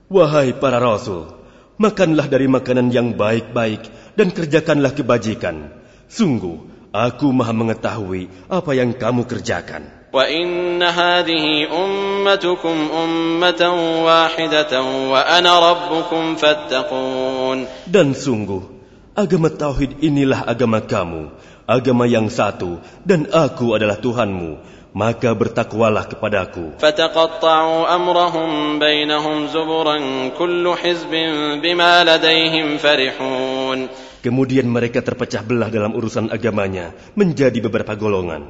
Wahai 0.10 0.54
para 0.58 0.78
rasul, 0.82 1.30
makanlah 1.78 2.30
dari 2.30 2.46
makanan 2.46 2.94
yang 2.94 3.18
baik-baik 3.18 4.14
dan 4.14 4.30
kerjakanlah 4.30 4.94
kebajikan. 4.94 5.74
Sungguh, 6.06 6.90
aku 6.94 7.34
maha 7.34 7.54
mengetahui 7.54 8.30
apa 8.50 8.72
yang 8.78 8.94
kamu 8.94 9.26
kerjakan. 9.26 10.03
وإن 10.13 10.83
هذه 10.83 11.69
أمتكم 11.69 12.77
أمة 13.05 13.63
واحدة 14.05 14.73
وأنا 14.83 15.53
ربكم 15.71 16.23
فاتقون 16.37 17.59
Dan 17.85 18.17
sungguh, 18.17 18.65
agama 19.13 19.53
Tauhid 19.53 20.01
inilah 20.01 20.49
agama 20.49 20.81
kamu, 20.81 21.29
agama 21.69 22.09
yang 22.09 22.33
satu, 22.33 22.81
dan 23.05 23.29
aku 23.29 23.77
adalah 23.77 24.01
Tuhanmu. 24.01 24.81
Maka 24.97 25.37
bertakwalah 25.37 26.09
kepadaku. 26.09 26.81
فتقطعوا 26.81 27.95
أمرهم 27.95 28.81
بينهم 28.81 29.37
زبرا 29.53 29.97
كل 30.41 30.65
حزب 30.65 31.13
بما 31.61 31.93
لديهم 32.09 32.81
فرحون 32.81 33.79
Kemudian 34.19 34.67
mereka 34.67 34.99
terpecah 35.05 35.45
belah 35.45 35.71
dalam 35.71 35.95
urusan 35.95 36.33
agamanya 36.33 36.91
menjadi 37.15 37.61
beberapa 37.63 37.95
golongan. 37.95 38.49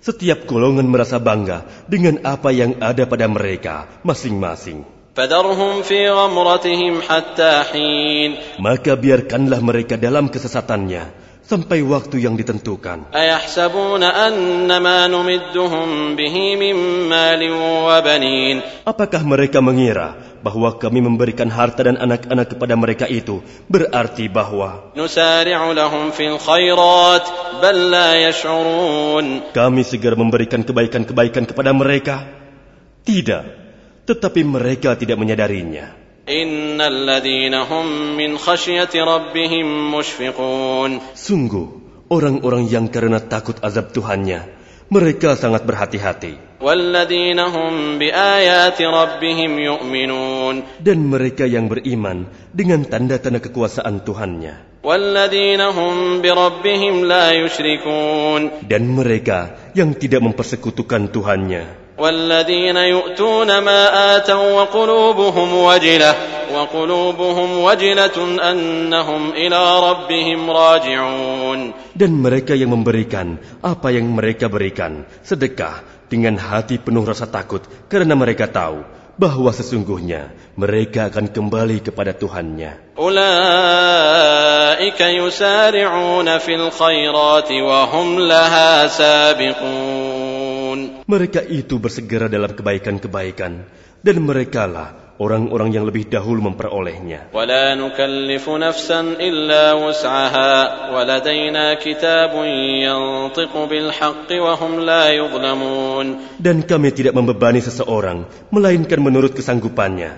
Setiap 0.00 0.46
golongan 0.48 0.86
merasa 0.86 1.20
bangga 1.20 1.64
dengan 1.90 2.20
apa 2.22 2.52
yang 2.52 2.78
ada 2.80 3.04
pada 3.08 3.26
mereka 3.26 3.88
masing-masing. 4.02 4.84
Maka 8.60 8.92
biarkanlah 9.00 9.60
mereka 9.64 9.94
dalam 9.96 10.28
kesesatannya 10.28 11.25
sampai 11.46 11.78
waktu 11.86 12.26
yang 12.26 12.34
ditentukan. 12.34 13.14
Apakah 18.82 19.22
mereka 19.22 19.58
mengira 19.62 20.08
bahwa 20.42 20.70
kami 20.74 21.00
memberikan 21.02 21.48
harta 21.50 21.86
dan 21.86 21.96
anak-anak 22.02 22.54
kepada 22.54 22.74
mereka 22.74 23.06
itu 23.06 23.40
berarti 23.70 24.26
bahwa 24.26 24.90
kami 29.54 29.82
segera 29.86 30.16
memberikan 30.18 30.60
kebaikan-kebaikan 30.66 31.44
kepada 31.46 31.70
mereka? 31.70 32.16
Tidak, 33.06 33.44
tetapi 34.02 34.42
mereka 34.42 34.98
tidak 34.98 35.14
menyadarinya. 35.14 36.05
إن 36.29 36.77
الذين 36.81 37.53
هم 37.53 38.17
من 38.17 38.37
خشية 38.37 38.93
ربهم 38.93 39.67
مشفقون 39.95 40.91
Sungguh, 41.17 41.67
orang-orang 42.13 42.69
yang 42.69 42.85
karena 42.93 43.17
takut 43.17 43.57
azab 43.65 43.89
Tuhannya, 43.89 44.45
mereka 44.93 45.33
sangat 45.33 45.65
berhati-hati. 45.65 46.51
والذين 46.61 47.39
هم 47.41 47.97
بآيات 47.97 48.77
ربهم 48.77 49.51
يؤمنون 49.59 50.55
Dan 50.77 51.09
mereka 51.09 51.49
yang 51.49 51.65
beriman 51.65 52.29
dengan 52.53 52.85
tanda-tanda 52.85 53.41
kekuasaan 53.41 54.05
Tuhannya. 54.05 54.85
والذين 54.85 55.61
هم 55.61 56.21
بربهم 56.21 56.95
لا 57.09 57.33
يشركون 57.33 58.69
Dan 58.69 58.93
mereka 58.93 59.57
yang 59.73 59.97
tidak 59.97 60.21
mempersekutukan 60.21 61.09
Tuhannya. 61.09 61.84
والذين 62.01 62.77
يؤتون 62.77 63.49
ما 63.61 63.81
آتوا 64.17 64.61
وقلوبهم 64.61 65.49
وجلة 65.53 66.15
وقلوبهم 66.53 67.59
وجلة 67.59 68.17
أنهم 68.51 69.31
إلى 69.31 69.79
ربهم 69.79 70.51
راجعون 70.51 71.59
Dan 71.93 72.17
mereka 72.17 72.57
yang 72.57 72.73
memberikan 72.73 73.37
apa 73.61 73.93
yang 73.93 74.09
mereka 74.09 74.49
berikan, 74.49 75.05
sedekah 75.21 75.85
dengan 76.09 76.41
hati 76.41 76.81
penuh 76.81 77.05
rasa 77.05 77.29
takut 77.29 77.61
karena 77.85 78.17
mereka 78.17 78.49
tahu 78.49 78.81
bahwa 79.21 79.53
sesungguhnya 79.53 80.33
mereka 80.57 81.05
akan 81.11 81.29
kembali 81.29 81.85
kepada 81.85 82.17
Tuhannya. 82.17 82.89
أولئك 83.01 85.01
يسارعون 85.01 86.37
في 86.37 86.55
الخيرات 86.55 87.51
وهم 87.51 88.19
لها 88.19 88.87
سابقون 88.87 90.24
Mereka 91.06 91.38
itu 91.46 91.78
bersegera 91.78 92.26
dalam 92.26 92.50
kebaikan-kebaikan 92.50 93.52
dan 94.02 94.16
merekalah 94.26 95.14
orang-orang 95.22 95.70
yang 95.70 95.86
lebih 95.86 96.10
dahulu 96.10 96.50
memperolehnya. 96.50 97.30
Dan 106.42 106.56
kami 106.66 106.88
tidak 106.90 107.14
membebani 107.14 107.60
seseorang 107.62 108.18
melainkan 108.50 108.98
menurut 108.98 109.32
kesanggupannya. 109.38 110.12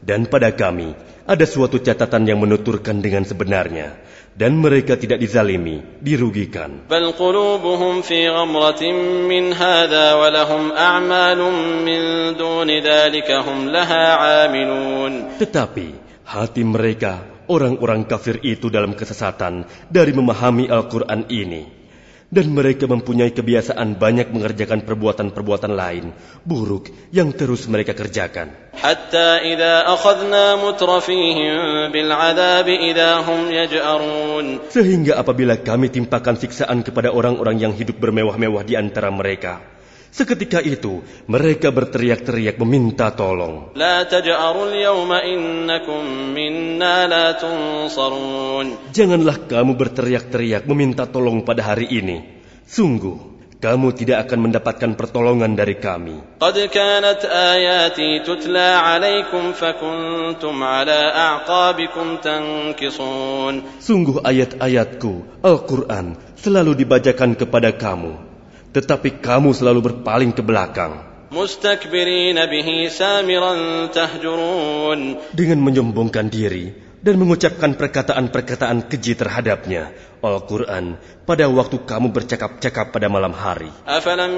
Dan 0.00 0.24
pada 0.24 0.56
kami 0.56 0.96
ada 1.28 1.44
suatu 1.44 1.76
catatan 1.76 2.24
yang 2.24 2.40
menuturkan 2.40 3.04
dengan 3.04 3.28
sebenarnya 3.28 4.00
dan 4.34 4.56
mereka 4.56 4.94
tidak 4.96 5.18
dizalimi, 5.18 5.82
dirugikan. 5.98 6.86
Tetapi 15.40 15.86
hati 16.24 16.62
mereka 16.62 17.12
orang-orang 17.50 18.06
kafir 18.06 18.38
itu 18.46 18.70
dalam 18.70 18.94
kesesatan 18.94 19.66
dari 19.90 20.12
memahami 20.14 20.70
Al-Qur'an 20.70 21.26
ini 21.26 21.79
dan 22.30 22.46
mereka 22.54 22.86
mempunyai 22.86 23.34
kebiasaan 23.34 23.98
banyak 23.98 24.30
mengerjakan 24.30 24.86
perbuatan-perbuatan 24.86 25.74
lain 25.74 26.14
buruk 26.46 26.94
yang 27.10 27.34
terus 27.34 27.66
mereka 27.66 27.92
kerjakan. 27.92 28.54
Sehingga 34.70 35.12
apabila 35.18 35.54
kami 35.58 35.86
timpakan 35.90 36.36
siksaan 36.38 36.78
kepada 36.86 37.10
orang-orang 37.10 37.56
yang 37.58 37.74
hidup 37.74 37.98
bermewah-mewah 37.98 38.62
di 38.62 38.78
antara 38.78 39.10
mereka, 39.10 39.79
Seketika 40.10 40.58
itu, 40.58 41.06
mereka 41.30 41.70
berteriak-teriak 41.70 42.58
meminta 42.58 43.14
tolong. 43.14 43.70
Janganlah 48.90 49.36
kamu 49.46 49.72
berteriak-teriak 49.78 50.66
meminta 50.66 51.06
tolong 51.06 51.46
pada 51.46 51.62
hari 51.62 51.86
ini. 51.94 52.42
Sungguh, 52.66 53.30
kamu 53.62 53.94
tidak 53.94 54.26
akan 54.26 54.50
mendapatkan 54.50 54.98
pertolongan 54.98 55.54
dari 55.54 55.78
kami. 55.78 56.42
Sungguh 63.78 64.16
ayat-ayatku, 64.26 65.12
Al-Quran, 65.46 66.06
selalu 66.34 66.72
dibacakan 66.82 67.30
kepada 67.38 67.70
kamu 67.78 68.29
tetapi 68.70 69.18
kamu 69.18 69.50
selalu 69.54 69.80
berpaling 69.90 70.30
ke 70.34 70.42
belakang. 70.42 71.10
Dengan 75.30 75.58
menyombongkan 75.62 76.26
diri 76.26 76.64
dan 77.00 77.14
mengucapkan 77.16 77.70
perkataan-perkataan 77.78 78.78
keji 78.90 79.12
terhadapnya, 79.14 79.94
Al-Quran 80.20 81.00
pada 81.24 81.48
waktu 81.48 81.80
kamu 81.88 82.12
bercakap-cakap 82.12 82.92
pada 82.92 83.08
malam 83.08 83.32
hari. 83.32 83.72
Afalam 83.88 84.36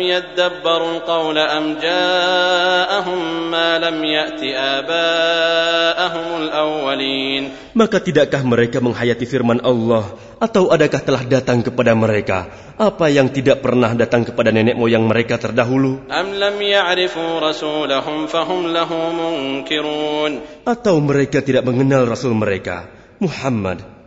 qawla 1.02 1.42
am 1.58 1.78
ja'ahum 1.82 3.50
ma 3.50 3.82
lam 3.82 3.98
ya'ti 3.98 4.54
aba'ahumul 4.54 6.48
awwalin. 6.54 7.42
Maka 7.74 7.98
tidakkah 7.98 8.46
mereka 8.46 8.78
menghayati 8.78 9.26
firman 9.26 9.58
Allah 9.66 10.14
atau 10.38 10.70
adakah 10.70 11.00
telah 11.02 11.22
datang 11.26 11.66
kepada 11.66 11.96
mereka 11.98 12.50
apa 12.78 13.06
yang 13.10 13.30
tidak 13.30 13.62
pernah 13.62 13.94
datang 13.94 14.26
kepada 14.26 14.50
nenek 14.50 14.74
moyang 14.74 15.06
mereka 15.06 15.38
terdahulu? 15.38 16.06
Am 16.10 16.34
lam 16.34 16.56
ya'rifu 16.58 17.42
rasulahum 17.42 18.30
fahum 18.30 18.70
lahu 18.70 18.98
munkirun. 19.14 20.62
Atau 20.62 21.02
mereka 21.02 21.42
tidak 21.42 21.66
mengenal 21.66 22.06
rasul 22.06 22.34
mereka 22.34 22.86
Muhammad 23.22 24.01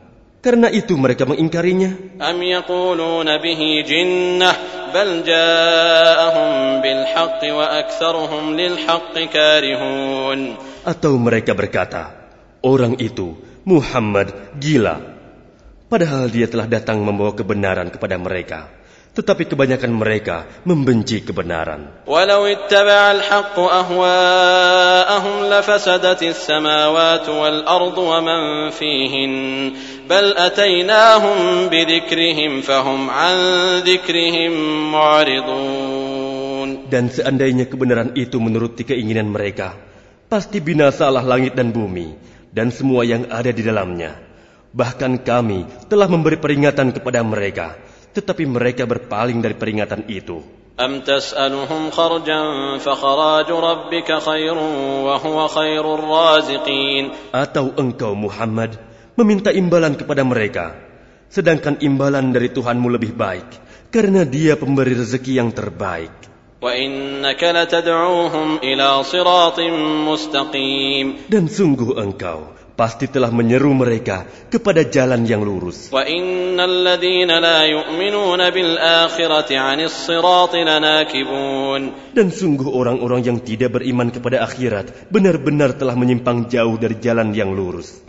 karena 0.45 0.69
itu 0.69 0.93
mereka 0.93 1.25
mengingkarinya. 1.25 2.21
Am 2.21 2.37
yaquluna 2.37 3.41
bihi 3.41 3.81
jinnah 3.81 4.53
bal 4.93 5.25
ja'ahum 5.25 6.85
bil 6.85 7.01
haqqi 7.01 7.49
wa 7.49 7.65
aktsaruhum 7.81 8.53
lil 8.53 8.77
haqqi 8.77 9.25
karihun. 9.25 10.53
Atau 10.85 11.17
mereka 11.17 11.57
berkata, 11.57 12.13
orang 12.61 12.93
itu 13.01 13.33
Muhammad 13.65 14.53
gila. 14.61 15.01
Padahal 15.89 16.29
dia 16.29 16.45
telah 16.45 16.69
datang 16.69 17.01
membawa 17.01 17.33
kebenaran 17.33 17.89
kepada 17.89 18.21
mereka 18.21 18.84
tetapi 19.15 19.47
kebanyakan 19.47 19.95
mereka 19.95 20.43
membenci 20.67 21.23
kebenaran. 21.23 22.03
Dan 36.85 37.03
seandainya 37.09 37.65
kebenaran 37.71 38.11
itu 38.19 38.37
menuruti 38.37 38.83
keinginan 38.83 39.31
mereka, 39.31 39.79
pasti 40.27 40.59
binasalah 40.59 41.23
langit 41.23 41.55
dan 41.55 41.71
bumi 41.71 42.13
dan 42.51 42.67
semua 42.69 43.07
yang 43.07 43.31
ada 43.31 43.49
di 43.55 43.63
dalamnya. 43.63 44.19
Bahkan 44.75 45.23
kami 45.23 45.87
telah 45.87 46.11
memberi 46.11 46.35
peringatan 46.35 46.91
kepada 46.91 47.23
mereka 47.23 47.79
tetapi 48.14 48.44
mereka 48.46 48.86
berpaling 48.88 49.38
dari 49.38 49.54
peringatan 49.54 50.06
itu. 50.10 50.60
أم 50.80 51.04
تسألهم 51.04 51.90
خرجا 51.92 52.40
فخراج 52.80 53.48
ربك 53.52 54.08
خير 54.18 54.56
وهو 55.04 55.38
خير 55.48 55.84
الرازقين 55.84 57.04
Atau 57.36 57.76
engkau 57.76 58.16
Muhammad 58.16 58.80
meminta 59.12 59.52
imbalan 59.52 59.92
kepada 59.92 60.24
mereka, 60.24 60.72
sedangkan 61.28 61.84
imbalan 61.84 62.32
dari 62.32 62.48
Tuhanmu 62.48 62.88
lebih 62.96 63.12
baik, 63.12 63.48
karena 63.92 64.24
dia 64.24 64.56
pemberi 64.56 64.96
rezeki 64.96 65.36
yang 65.36 65.52
terbaik. 65.52 66.32
وإنك 66.60 67.40
لتدعوهم 67.40 68.60
إلى 68.60 68.88
صراط 69.04 69.60
مستقيم 70.08 71.32
Dan 71.32 71.48
sungguh 71.48 71.96
engkau 71.96 72.53
pasti 72.75 73.07
telah 73.07 73.31
menyeru 73.31 73.71
mereka 73.71 74.27
kepada 74.51 74.83
jalan 74.83 75.23
yang 75.23 75.41
lurus. 75.41 75.89
Dan 82.15 82.27
sungguh 82.31 82.69
orang-orang 82.69 83.21
yang 83.23 83.37
tidak 83.39 83.79
beriman 83.79 84.11
kepada 84.11 84.43
akhirat 84.43 85.07
benar-benar 85.07 85.79
telah 85.79 85.95
menyimpang 85.95 86.51
jauh 86.51 86.75
dari 86.75 86.99
jalan 86.99 87.31
yang 87.31 87.55
lurus. 87.55 88.03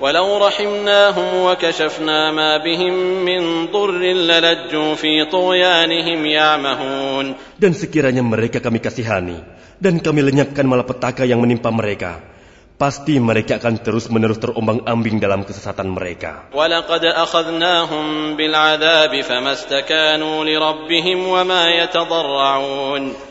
Dan 7.57 7.73
sekiranya 7.73 8.23
mereka 8.27 8.59
kami 8.61 8.79
kasihani 8.83 9.39
dan 9.77 10.01
kami 10.01 10.21
lenyapkan 10.25 10.65
malapetaka 10.65 11.29
yang 11.29 11.41
menimpa 11.45 11.69
mereka, 11.69 12.36
pasti 12.77 13.17
mereka 13.17 13.57
akan 13.57 13.81
terus-menerus 13.81 14.37
terombang-ambing 14.37 15.17
dalam 15.17 15.49
kesesatan 15.49 15.97
mereka. 15.97 16.53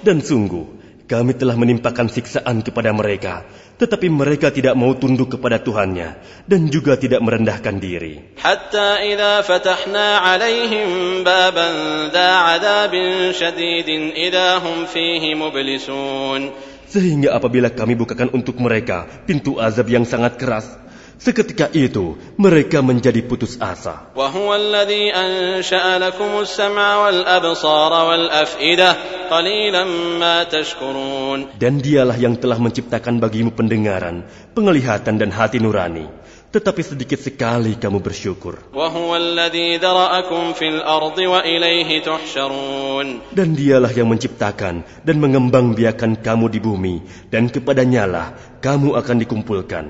Dan 0.01 0.17
sungguh, 0.25 0.65
kami 1.05 1.38
telah 1.38 1.53
menimpakan 1.53 2.10
siksaan 2.10 2.65
kepada 2.65 2.89
mereka, 2.89 3.45
tetapi 3.77 4.10
mereka 4.10 4.49
tidak 4.49 4.73
mau 4.73 4.97
tunduk 4.97 5.38
kepada 5.38 5.62
Tuhannya 5.62 6.17
dan 6.49 6.65
juga 6.65 6.97
tidak 6.97 7.21
merendahkan 7.21 7.77
diri. 7.77 8.34
Hatta. 8.41 9.05
Sehingga 16.95 17.36
apabila 17.36 17.67
kami 17.67 17.99
bukakan 17.99 18.31
untuk 18.31 18.55
mereka 18.55 19.03
pintu 19.27 19.60
azab 19.60 19.91
yang 19.91 20.08
sangat 20.08 20.39
keras, 20.39 20.63
Seketika 21.15 21.71
itu 21.71 22.19
mereka 22.36 22.84
menjadi 22.84 23.23
putus 23.23 23.55
asa. 23.55 24.12
Dan 31.55 31.73
dialah 31.79 32.17
yang 32.19 32.36
telah 32.36 32.60
menciptakan 32.60 33.15
bagimu 33.23 33.51
pendengaran, 33.55 34.27
penglihatan 34.56 35.20
dan 35.20 35.36
hati 35.36 35.60
nurani, 35.60 36.08
tetapi 36.56 36.80
sedikit 36.80 37.20
sekali 37.20 37.76
kamu 37.76 38.00
bersyukur. 38.00 38.72
Dan 43.36 43.50
dialah 43.60 43.91
yang 43.91 44.08
menciptakan 44.08 44.76
dan 45.04 45.15
mengembangbiakan 45.20 46.24
kamu 46.24 46.46
di 46.48 46.60
bumi, 46.63 46.96
dan 47.28 47.52
kepadanya 47.52 48.08
lah 48.08 48.28
kamu 48.63 48.96
akan 48.96 49.15
dikumpulkan. 49.20 49.86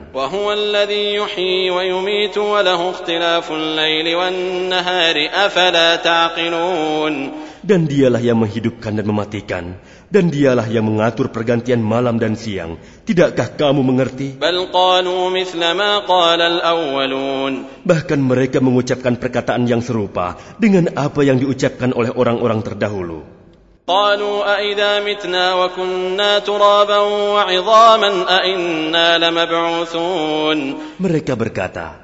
Dan 7.65 7.81
dialah 7.89 8.21
yang 8.21 8.37
menghidupkan 8.41 8.93
dan 8.93 9.05
mematikan, 9.05 9.77
Dan 10.10 10.28
dialah 10.34 10.66
yang 10.66 10.90
mengatur 10.90 11.30
pergantian 11.30 11.78
malam 11.78 12.18
dan 12.18 12.34
siang. 12.34 12.82
Tidakkah 13.06 13.54
kamu 13.54 13.80
mengerti? 13.86 14.36
بل 14.42 14.74
قالوا 14.74 15.22
مثل 15.30 15.60
ما 15.74 16.02
قال 16.02 16.40
الأولون 16.40 17.52
Bahkan 17.86 18.20
mereka 18.20 18.58
mengucapkan 18.58 19.14
perkataan 19.16 19.70
yang 19.70 19.80
serupa 19.80 20.34
dengan 20.58 20.90
apa 20.98 21.22
yang 21.22 21.38
diucapkan 21.38 21.94
oleh 21.94 22.10
orang-orang 22.10 22.60
terdahulu. 22.66 23.40
قالوا 23.90 24.36
أإذا 24.46 25.02
متنا 25.02 25.54
وكنا 25.54 26.38
ترابا 26.38 26.98
وعظاما 27.34 28.10
أإنا 28.38 29.06
لمبعوثون 29.18 30.58
Mereka 31.02 31.34
berkata, 31.34 31.98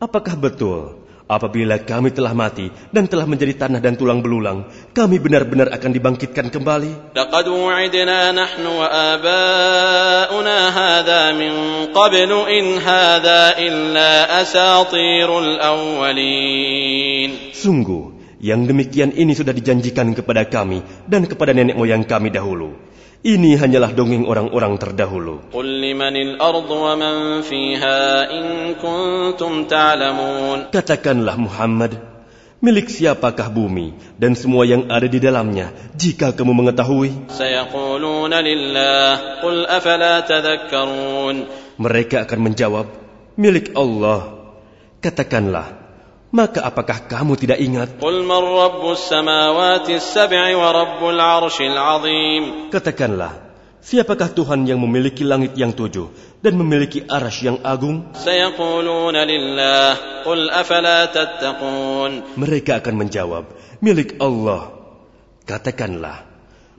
Apakah 0.00 0.38
betul 0.38 1.01
Apabila 1.23 1.79
kami 1.79 2.11
telah 2.11 2.35
mati 2.35 2.67
dan 2.91 3.07
telah 3.07 3.23
menjadi 3.23 3.55
tanah 3.55 3.79
dan 3.79 3.95
tulang 3.95 4.19
belulang, 4.19 4.67
kami 4.91 5.23
benar-benar 5.23 5.71
akan 5.71 5.91
dibangkitkan 5.95 6.51
kembali. 6.51 7.15
Sungguh, 17.55 18.03
yang 18.43 18.67
demikian 18.67 19.15
ini 19.15 19.31
sudah 19.31 19.55
dijanjikan 19.55 20.11
kepada 20.11 20.43
kami 20.51 20.83
dan 21.07 21.23
kepada 21.23 21.55
nenek 21.55 21.79
moyang 21.79 22.03
kami 22.03 22.35
dahulu. 22.35 22.92
Ini 23.23 23.55
hanyalah 23.55 23.95
dongeng 23.95 24.27
orang-orang 24.27 24.75
terdahulu. 24.75 25.47
Katakanlah 30.67 31.35
Muhammad, 31.39 31.91
milik 32.59 32.91
siapakah 32.91 33.47
bumi 33.47 33.95
dan 34.19 34.35
semua 34.35 34.67
yang 34.67 34.91
ada 34.91 35.07
di 35.07 35.23
dalamnya 35.23 35.71
jika 35.95 36.35
kamu 36.35 36.51
mengetahui? 36.51 37.31
Mereka 41.79 42.17
akan 42.27 42.39
menjawab, 42.43 42.91
milik 43.39 43.71
Allah. 43.71 44.35
Katakanlah, 44.99 45.82
maka 46.33 46.65
apakah 46.65 47.05
kamu 47.05 47.37
tidak 47.37 47.61
ingat? 47.61 48.01
Katakanlah, 52.73 53.33
siapakah 53.85 54.29
Tuhan 54.33 54.65
yang 54.65 54.81
memiliki 54.81 55.21
langit 55.21 55.53
yang 55.53 55.77
tujuh 55.77 56.09
dan 56.41 56.57
memiliki 56.57 57.05
aras 57.05 57.37
yang 57.45 57.61
agung? 57.61 58.09
Mereka 62.33 62.71
akan 62.81 62.95
menjawab, 62.97 63.43
milik 63.77 64.17
Allah. 64.17 64.73
Katakanlah, 65.45 66.32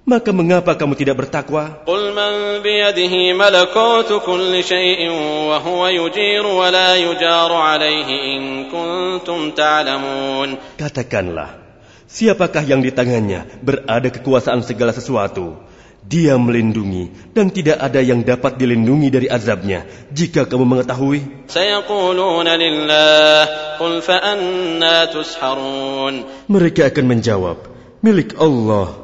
maka 0.04 0.36
mengapa 0.36 0.76
kamu 0.76 1.00
tidak 1.00 1.24
bertakwa? 1.24 1.80
Katakanlah, 10.76 11.50
siapakah 12.04 12.64
yang 12.68 12.84
di 12.84 12.92
tangannya 12.92 13.48
berada 13.64 14.12
kekuasaan 14.12 14.60
segala 14.60 14.92
sesuatu? 14.92 15.56
Dia 16.04 16.36
melindungi 16.36 17.32
dan 17.32 17.48
tidak 17.48 17.80
ada 17.80 18.04
yang 18.04 18.20
dapat 18.20 18.60
dilindungi 18.60 19.08
dari 19.08 19.24
azabnya 19.24 19.88
jika 20.12 20.44
kamu 20.44 20.68
mengetahui. 20.68 21.48
Mereka 26.52 26.82
akan 26.92 27.04
menjawab, 27.08 27.56
milik 28.04 28.36
Allah. 28.36 29.03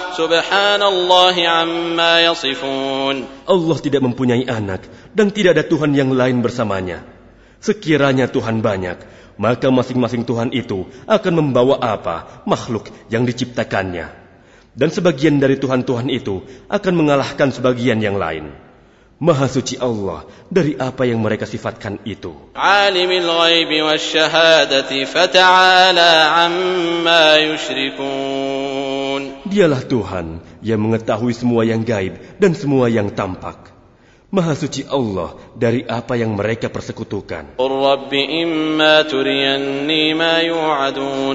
Allah 3.47 3.77
tidak 3.79 4.01
mempunyai 4.03 4.43
anak 4.47 4.81
dan 5.15 5.31
tidak 5.31 5.51
ada 5.55 5.63
Tuhan 5.63 5.91
yang 5.95 6.11
lain 6.11 6.43
bersamanya. 6.43 7.03
Sekiranya 7.61 8.25
Tuhan 8.25 8.59
banyak, 8.65 8.97
maka 9.37 9.67
masing-masing 9.69 10.25
Tuhan 10.25 10.49
itu 10.51 10.89
akan 11.05 11.33
membawa 11.33 11.77
apa 11.79 12.43
makhluk 12.49 12.89
yang 13.13 13.23
diciptakannya. 13.23 14.09
Dan 14.71 14.89
sebagian 14.89 15.37
dari 15.39 15.59
Tuhan-Tuhan 15.59 16.07
itu 16.09 16.43
akan 16.71 16.93
mengalahkan 16.95 17.51
sebagian 17.51 17.99
yang 17.99 18.15
lain. 18.15 18.51
Maha 19.21 19.45
suci 19.45 19.77
Allah 19.77 20.25
dari 20.49 20.73
apa 20.73 21.05
yang 21.05 21.21
mereka 21.21 21.45
sifatkan 21.45 22.01
itu. 22.09 22.33
Alimil 22.57 23.29
ghaibi 23.29 23.85
amma 26.49 27.37
yushrikun. 27.45 28.70
Dialah 29.47 29.81
Tuhan 29.83 30.41
yang 30.61 30.79
mengetahui 30.79 31.33
semua 31.35 31.65
yang 31.67 31.81
gaib 31.81 32.17
dan 32.39 32.55
semua 32.55 32.87
yang 32.87 33.11
tampak. 33.11 33.71
Maha 34.31 34.55
suci 34.55 34.87
Allah 34.87 35.35
dari 35.59 35.83
apa 35.83 36.15
yang 36.15 36.39
mereka 36.39 36.71
persekutukan. 36.71 37.59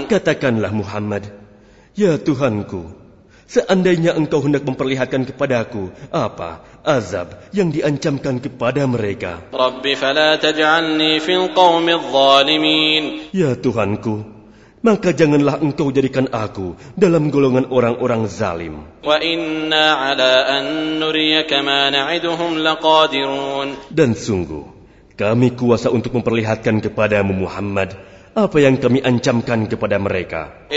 Katakanlah 0.08 0.72
Muhammad, 0.72 1.28
Ya 1.92 2.16
Tuhanku, 2.16 2.96
seandainya 3.44 4.16
engkau 4.16 4.40
hendak 4.40 4.64
memperlihatkan 4.64 5.28
kepadaku 5.28 5.92
apa 6.08 6.64
azab 6.88 7.36
yang 7.52 7.68
diancamkan 7.68 8.40
kepada 8.40 8.88
mereka. 8.88 9.44
Ya 13.36 13.50
Tuhanku, 13.60 14.35
maka 14.84 15.12
janganlah 15.16 15.60
engkau 15.62 15.88
jadikan 15.92 16.28
aku 16.32 16.76
dalam 16.96 17.32
golongan 17.32 17.68
orang-orang 17.72 18.28
zalim. 18.28 18.84
Dan 23.90 24.10
sungguh, 24.12 24.64
kami 25.16 25.48
kuasa 25.56 25.88
untuk 25.88 26.12
memperlihatkan 26.20 26.84
kepadamu 26.84 27.32
Muhammad 27.32 27.96
apa 28.36 28.60
yang 28.60 28.76
kami 28.76 29.00
ancamkan 29.00 29.64
kepada 29.64 29.96
mereka. 29.96 30.68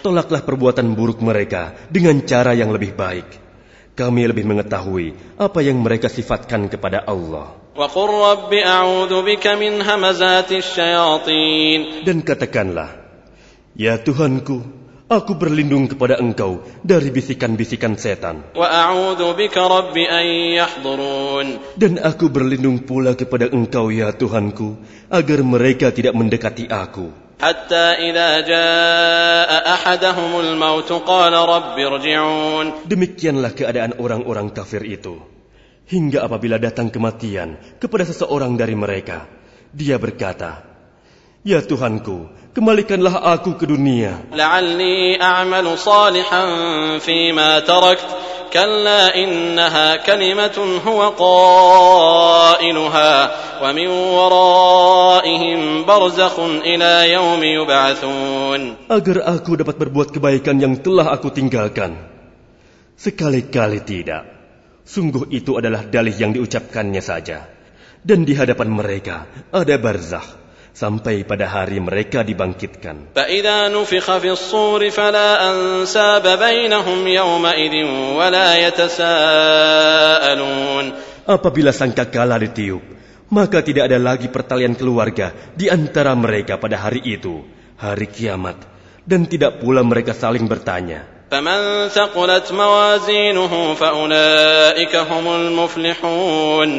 Tolaklah 0.00 0.42
perbuatan 0.48 0.86
buruk 0.96 1.20
mereka 1.20 1.76
dengan 1.92 2.16
cara 2.24 2.56
yang 2.56 2.72
lebih 2.72 2.96
baik. 2.96 3.28
Kami 3.94 4.22
lebih 4.26 4.48
mengetahui 4.48 5.36
apa 5.36 5.60
yang 5.60 5.78
mereka 5.84 6.08
sifatkan 6.08 6.72
kepada 6.72 7.04
Allah. 7.04 7.63
وقل 7.79 8.09
رب 8.09 8.51
أعوذ 8.53 9.13
بك 9.23 9.45
من 9.55 9.79
همزات 9.81 10.51
الشياطين 10.51 12.03
Dan 12.03 12.19
katakanlah, 12.27 12.91
Ya 13.71 13.95
Tuhanku, 13.95 14.59
aku 15.07 15.31
berlindung 15.39 15.87
kepada 15.87 16.19
Engkau 16.19 16.59
dari 16.83 17.07
bisikan-bisikan 17.07 17.95
setan. 17.95 18.51
وأعوذ 18.51 19.21
بك 19.33 19.55
رب 19.55 19.95
أن 19.95 20.25
يحضرون 20.59 21.47
Dan 21.79 22.03
aku 22.03 22.27
berlindung 22.27 22.83
pula 22.83 23.15
kepada 23.15 23.47
Engkau, 23.47 23.87
ya 23.89 24.11
Tuhanku, 24.11 24.75
agar 25.07 25.39
mereka 25.39 25.95
tidak 25.95 26.13
mendekati 26.19 26.67
aku. 26.67 27.29
حتى 27.39 28.11
إذا 28.11 28.29
جاء 28.51 29.51
أحدهم 29.73 30.31
الموت 30.39 30.91
قال 31.07 31.31
رب 31.31 31.75
ارجعون 31.79 32.65
Demikianlah 32.91 33.55
keadaan 33.55 33.95
orang-orang 33.95 34.51
kafir 34.51 34.83
itu. 34.83 35.32
Hingga 35.84 36.24
apabila 36.24 36.56
datang 36.56 36.88
kematian 36.88 37.60
kepada 37.76 38.08
seseorang 38.08 38.56
dari 38.56 38.72
mereka, 38.72 39.28
dia 39.68 40.00
berkata, 40.00 40.64
Ya 41.44 41.60
Tuhanku, 41.60 42.32
kembalikanlah 42.56 43.20
aku 43.20 43.60
ke 43.60 43.68
dunia. 43.68 44.32
Agar 58.88 59.18
aku 59.36 59.50
dapat 59.60 59.76
berbuat 59.76 60.08
kebaikan 60.16 60.56
yang 60.62 60.80
telah 60.80 61.12
aku 61.12 61.28
tinggalkan. 61.28 61.98
Sekali-kali 62.96 63.84
tidak. 63.84 64.43
Sungguh 64.84 65.32
itu 65.32 65.56
adalah 65.56 65.80
dalih 65.88 66.12
yang 66.12 66.36
diucapkannya 66.36 67.00
saja. 67.00 67.48
Dan 68.04 68.28
di 68.28 68.36
hadapan 68.36 68.68
mereka 68.68 69.24
ada 69.48 69.80
barzah 69.80 70.44
sampai 70.74 71.24
pada 71.24 71.48
hari 71.48 71.80
mereka 71.80 72.20
dibangkitkan. 72.20 73.16
Apabila 81.24 81.72
sangka 81.72 82.04
kalah 82.12 82.36
ditiup, 82.36 82.82
maka 83.32 83.64
tidak 83.64 83.88
ada 83.88 83.96
lagi 83.96 84.28
pertalian 84.28 84.76
keluarga 84.76 85.32
di 85.56 85.72
antara 85.72 86.12
mereka 86.12 86.60
pada 86.60 86.76
hari 86.76 87.00
itu, 87.08 87.40
hari 87.80 88.04
kiamat, 88.10 88.60
dan 89.08 89.24
tidak 89.24 89.64
pula 89.64 89.80
mereka 89.80 90.12
saling 90.12 90.44
bertanya. 90.44 91.13
فمن 91.29 91.89
ثقلت 91.93 92.51
موازينه 92.51 93.53
فأولئك 93.73 94.93
هم 94.95 95.25
المفلحون 95.27 96.69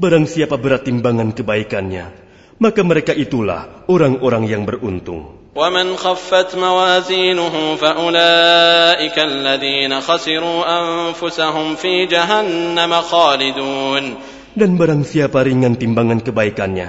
Barang 0.00 0.24
siapa 0.24 0.56
berat 0.56 0.88
timbangan 0.88 1.36
kebaikannya, 1.36 2.08
maka 2.56 2.80
mereka 2.80 3.12
itulah 3.12 3.84
orang-orang 3.86 4.48
yang 4.48 4.62
beruntung. 4.64 5.38
ومن 5.50 5.98
خفت 5.98 6.56
موازينه 6.56 7.54
فأولئك 7.74 9.16
الذين 9.18 9.92
خسروا 10.00 10.60
أنفسهم 10.80 11.66
في 11.74 12.06
جهنم 12.06 12.92
خالدون 13.00 14.04
Dan 14.50 14.74
barang 14.74 15.06
siapa 15.06 15.46
ringan 15.46 15.78
timbangan 15.78 16.26
kebaikannya, 16.26 16.88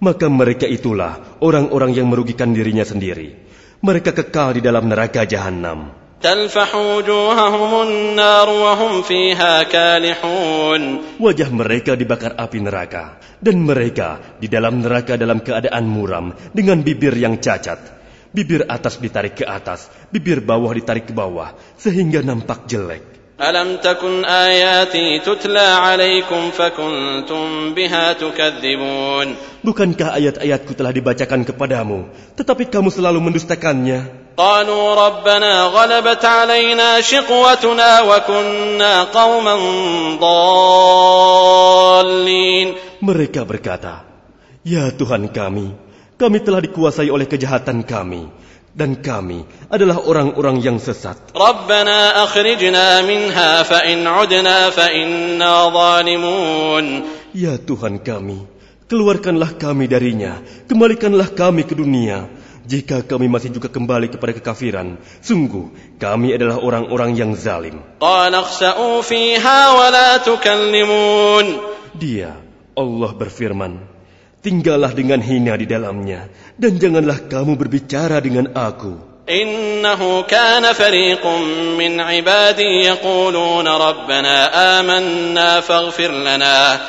maka 0.00 0.32
mereka 0.32 0.64
itulah 0.64 1.36
orang-orang 1.44 1.92
yang 1.92 2.08
merugikan 2.08 2.56
dirinya 2.56 2.88
sendiri. 2.88 3.36
Mereka 3.84 4.16
kekal 4.16 4.56
di 4.56 4.64
dalam 4.64 4.88
neraka 4.88 5.28
jahanam. 5.28 5.99
تلفح 6.22 6.70
وجوههم 6.74 7.72
النار 7.82 8.48
وهم 8.48 8.92
فيها 9.02 9.62
كالحون 9.62 10.82
Wajah 11.20 11.48
mereka 11.52 11.92
dibakar 11.92 12.34
api 12.40 12.58
neraka, 12.64 13.20
dan 13.40 13.60
mereka 13.60 14.20
di 14.40 14.48
dalam 14.48 14.80
neraka 14.80 15.20
dalam 15.20 15.44
keadaan 15.44 15.84
muram 15.84 16.32
dengan 16.56 16.80
bibir 16.80 17.12
yang 17.16 17.36
cacat. 17.36 17.78
Bibir 18.32 18.68
atas 18.68 19.00
ditarik 19.00 19.38
ke 19.38 19.44
atas, 19.48 19.88
bibir 20.12 20.44
bawah 20.44 20.72
ditarik 20.76 21.08
ke 21.08 21.14
bawah, 21.16 21.56
sehingga 21.80 22.20
nampak 22.24 22.68
jelek. 22.68 23.16
ألم 23.36 23.84
تكن 23.84 24.24
آياتي 24.24 25.20
تتلى 25.20 25.68
عليكم 25.76 26.42
فكنتم 26.56 27.44
بها 27.76 28.12
تكذبون 28.16 29.28
Bukankah 29.60 30.16
ayat-ayatku 30.16 30.72
telah 30.72 30.88
dibacakan 30.88 31.44
kepadamu, 31.44 32.08
tetapi 32.32 32.72
kamu 32.72 32.88
selalu 32.88 33.20
mendustakannya? 33.20 34.19
قالوا 34.36 34.94
ربنا 34.94 35.62
غلبت 35.72 36.24
علينا 36.24 37.00
شقوتنا 37.00 38.00
وكنا 38.00 39.02
قوما 39.04 39.56
ضالين 41.36 42.68
Mereka 43.00 43.44
berkata, 43.44 44.04
Ya 44.64 44.88
Tuhan 44.92 45.28
kami, 45.32 45.72
kami 46.20 46.38
telah 46.44 46.60
dikuasai 46.64 47.08
oleh 47.12 47.24
kejahatan 47.28 47.84
kami. 47.84 48.28
Dan 48.76 49.00
kami 49.00 49.40
adalah 49.72 50.04
orang-orang 50.04 50.60
yang 50.60 50.76
sesat. 50.76 51.16
ربنا 51.32 52.24
أخرجنا 52.28 53.08
منها 53.08 53.62
فإن 53.64 54.04
عدنا 54.04 54.68
فإنا 54.70 55.52
ظالمون 55.72 56.84
Ya 57.32 57.56
Tuhan 57.56 58.04
kami, 58.04 58.44
keluarkanlah 58.84 59.56
kami 59.56 59.88
darinya, 59.88 60.44
kembalikanlah 60.68 61.32
kami 61.32 61.64
ke 61.64 61.72
dunia. 61.72 62.28
Jika 62.70 63.06
kami 63.06 63.30
masih 63.30 63.54
juga 63.54 63.70
kembali 63.70 64.10
kepada 64.10 64.34
kekafiran, 64.34 64.98
sungguh 65.22 65.70
kami 66.02 66.34
adalah 66.34 66.58
orang-orang 66.58 67.14
yang 67.14 67.30
zalim. 67.38 67.78
قال 68.02 68.34
اخسأوا 68.34 69.02
فيها 69.02 69.58
ولا 69.70 70.16
تكلمون 70.26 71.46
Dia, 71.96 72.36
Allah 72.76 73.10
berfirman, 73.16 73.80
tinggallah 74.42 74.92
dengan 74.92 75.22
hina 75.22 75.56
di 75.56 75.64
dalamnya, 75.64 76.28
dan 76.60 76.76
janganlah 76.76 77.24
kamu 77.30 77.54
berbicara 77.54 78.18
dengan 78.18 78.50
aku. 78.52 79.16
إنه 79.26 80.22
كان 80.22 80.72
فريق 80.72 81.26
من 81.78 82.00
عبادي 82.00 82.86
يقولون 82.86 83.68
ربنا 83.68 84.36
آمنا 84.80 85.60
فاغفر 85.60 86.12
لنا 86.12 86.80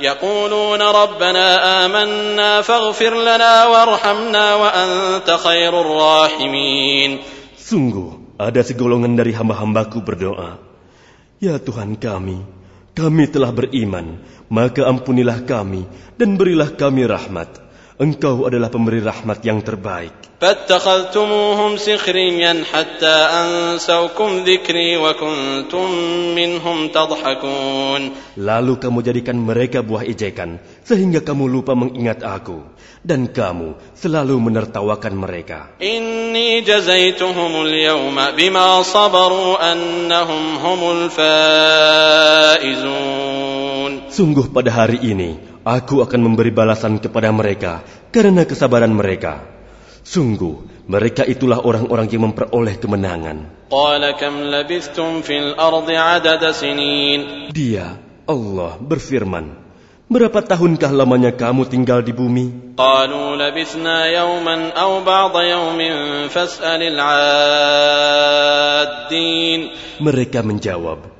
يقولون 0.00 0.82
ربنا 0.82 1.46
آمنا 1.86 2.62
فاغفر 2.62 3.12
لنا 3.22 3.66
وارحمنا 3.66 4.44
وأنت 4.54 5.28
خير 5.30 5.72
الراحمين 5.80 7.10
Sungguh, 7.62 8.36
ada 8.36 8.60
segolongan 8.60 9.16
dari 9.16 9.32
hamba-hambaku 9.32 10.02
berdoa, 10.04 10.60
Ya 11.40 11.56
Tuhan 11.56 11.96
kami, 11.96 12.42
kami 12.92 13.24
telah 13.30 13.48
beriman, 13.48 14.20
maka 14.52 14.84
ampunilah 14.84 15.40
kami 15.48 15.88
dan 16.20 16.36
berilah 16.36 16.74
kami 16.76 17.08
rahmat. 17.08 17.65
Engkau 18.02 18.48
adalah 18.48 18.72
pemberi 18.72 18.98
rahmat 18.98 19.44
yang 19.46 19.60
terbaik. 19.62 20.32
فاتخذتموهم 20.42 21.76
سخريا 21.76 22.64
حتى 22.72 23.16
أنسوكم 23.42 24.30
ذكري 24.42 24.96
وكنتم 24.96 25.86
منهم 26.34 26.88
تضحكون 26.88 28.02
Lalu 28.42 28.74
kamu 28.82 28.98
jadikan 29.06 29.38
mereka 29.38 29.86
buah 29.86 30.02
ejekan, 30.02 30.58
sehingga 30.82 31.22
kamu 31.22 31.46
lupa 31.46 31.78
mengingat 31.78 32.26
aku. 32.26 32.58
Dan 33.06 33.30
kamu 33.30 33.78
selalu 33.94 34.34
menertawakan 34.42 35.14
mereka. 35.14 35.70
إني 35.78 36.60
جزيتهم 36.66 37.52
اليوم 37.62 38.16
بما 38.34 38.82
صبروا 38.82 39.72
أنهم 39.72 40.56
هم 40.58 40.80
الفائزون 40.90 42.72
Sungguh 44.17 44.49
pada 44.49 44.73
hari 44.73 44.97
ini 45.13 45.37
aku 45.61 46.01
akan 46.01 46.25
memberi 46.25 46.49
balasan 46.49 46.97
kepada 46.97 47.29
mereka 47.29 47.85
karena 48.09 48.49
kesabaran 48.49 48.89
mereka. 48.89 49.45
Sungguh 50.01 50.89
mereka 50.89 51.21
itulah 51.21 51.61
orang-orang 51.61 52.09
yang 52.09 52.25
memperoleh 52.25 52.81
kemenangan. 52.81 53.69
Dia, 57.53 57.85
Allah 58.25 58.73
berfirman, 58.81 59.45
Berapa 60.09 60.39
tahunkah 60.41 60.89
lamanya 60.97 61.37
kamu 61.37 61.69
tinggal 61.69 62.01
di 62.01 62.09
bumi? 62.09 62.73
Mereka 70.01 70.39
menjawab, 70.41 71.16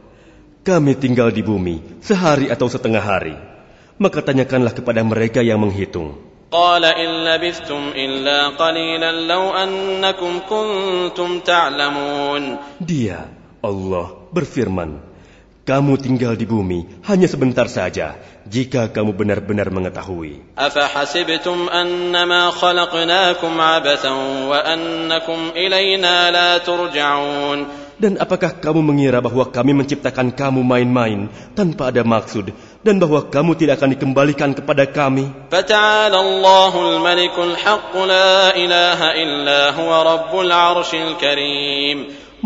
Kami 0.66 0.94
tinggal 0.94 1.34
di 1.34 1.42
bumi 1.42 1.98
sehari 1.98 2.46
atau 2.46 2.70
setengah 2.70 3.02
hari. 3.02 3.34
Maka 3.98 4.22
tanyakanlah 4.22 4.70
kepada 4.70 5.02
mereka 5.02 5.42
yang 5.42 5.58
menghitung. 5.58 6.32
قال 6.52 6.84
إن 6.84 7.24
لبثتم 7.24 7.96
إلا 7.96 8.60
قليلا 8.60 9.12
لو 9.24 9.44
أنكم 9.56 10.32
كنتم 10.48 11.40
تعلمون 11.40 12.42
Dia, 12.76 13.24
Allah, 13.64 14.12
berfirman, 14.36 15.00
Kamu 15.62 15.94
tinggal 15.94 16.34
di 16.34 16.42
bumi 16.42 16.90
hanya 17.06 17.30
sebentar 17.30 17.70
saja 17.70 18.18
jika 18.50 18.90
kamu 18.90 19.14
benar-benar 19.14 19.70
mengetahui. 19.70 20.58
أفحسبتم 20.58 21.68
أنما 21.68 22.50
خلقناكم 22.50 23.60
عبثا 23.60 24.12
وأنكم 24.50 25.38
إلينا 25.56 26.30
لا 26.30 26.58
ترجعون 26.58 27.58
Dan 27.97 28.21
apakah 28.21 28.61
kamu 28.61 28.85
mengira 28.85 29.17
bahwa 29.25 29.41
kami 29.49 29.73
menciptakan 29.73 30.29
kamu 30.29 30.61
main-main 30.61 31.33
tanpa 31.57 31.89
ada 31.89 32.05
maksud 32.05 32.53
dan 32.85 33.01
bahwa 33.01 33.25
kamu 33.25 33.57
tidak 33.57 33.81
akan 33.81 33.97
dikembalikan 33.97 34.53
kepada 34.53 34.85
kami? 34.85 35.33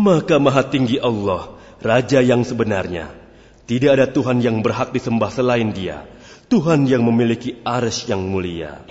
Maka 0.00 0.40
maha 0.40 0.64
tinggi 0.64 0.96
Allah, 0.96 1.52
Raja 1.84 2.24
yang 2.24 2.48
sebenarnya. 2.48 3.12
Tidak 3.68 3.92
ada 3.92 4.08
Tuhan 4.08 4.40
yang 4.40 4.64
berhak 4.64 4.88
disembah 4.96 5.28
selain 5.28 5.68
dia. 5.68 6.08
Tuhan 6.52 6.84
yang 6.84 7.00
memiliki 7.00 7.64
aris 7.64 8.04
yang 8.12 8.28
mulia. 8.28 8.84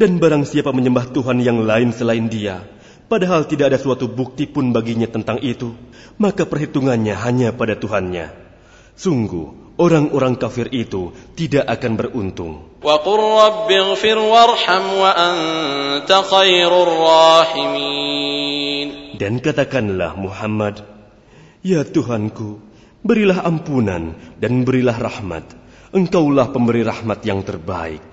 Dan 0.00 0.12
barang 0.16 0.44
siapa 0.48 0.72
menyembah 0.72 1.06
Tuhan 1.12 1.44
yang 1.44 1.60
lain 1.60 1.92
selain 1.92 2.32
dia, 2.32 2.64
padahal 3.04 3.44
tidak 3.44 3.76
ada 3.76 3.78
suatu 3.84 4.08
bukti 4.08 4.48
pun 4.48 4.72
baginya 4.72 5.12
tentang 5.12 5.44
itu, 5.44 5.76
maka 6.16 6.48
perhitungannya 6.48 7.20
hanya 7.20 7.52
pada 7.52 7.76
Tuhannya. 7.76 8.32
Sungguh, 8.96 9.76
orang-orang 9.76 10.40
kafir 10.40 10.72
itu 10.72 11.12
tidak 11.36 11.68
akan 11.68 12.00
beruntung. 12.00 12.69
وقل 12.85 13.19
رب 13.19 13.71
اغفر 13.71 14.17
وارحم 14.19 14.93
وأنت 14.93 16.11
خير 16.11 16.71
الراحمين 16.83 18.35
Dan 19.15 19.39
katakanlah 19.39 20.19
Muhammad, 20.19 20.83
Ya 21.63 21.87
Tuhanku, 21.87 22.59
berilah 22.99 23.47
ampunan 23.47 24.11
dan 24.37 24.67
berilah 24.67 24.99
rahmat. 24.99 25.47
Engkaulah 25.95 26.51
pemberi 26.51 26.83
rahmat 26.83 27.23
yang 27.23 27.39
terbaik. 27.47 28.08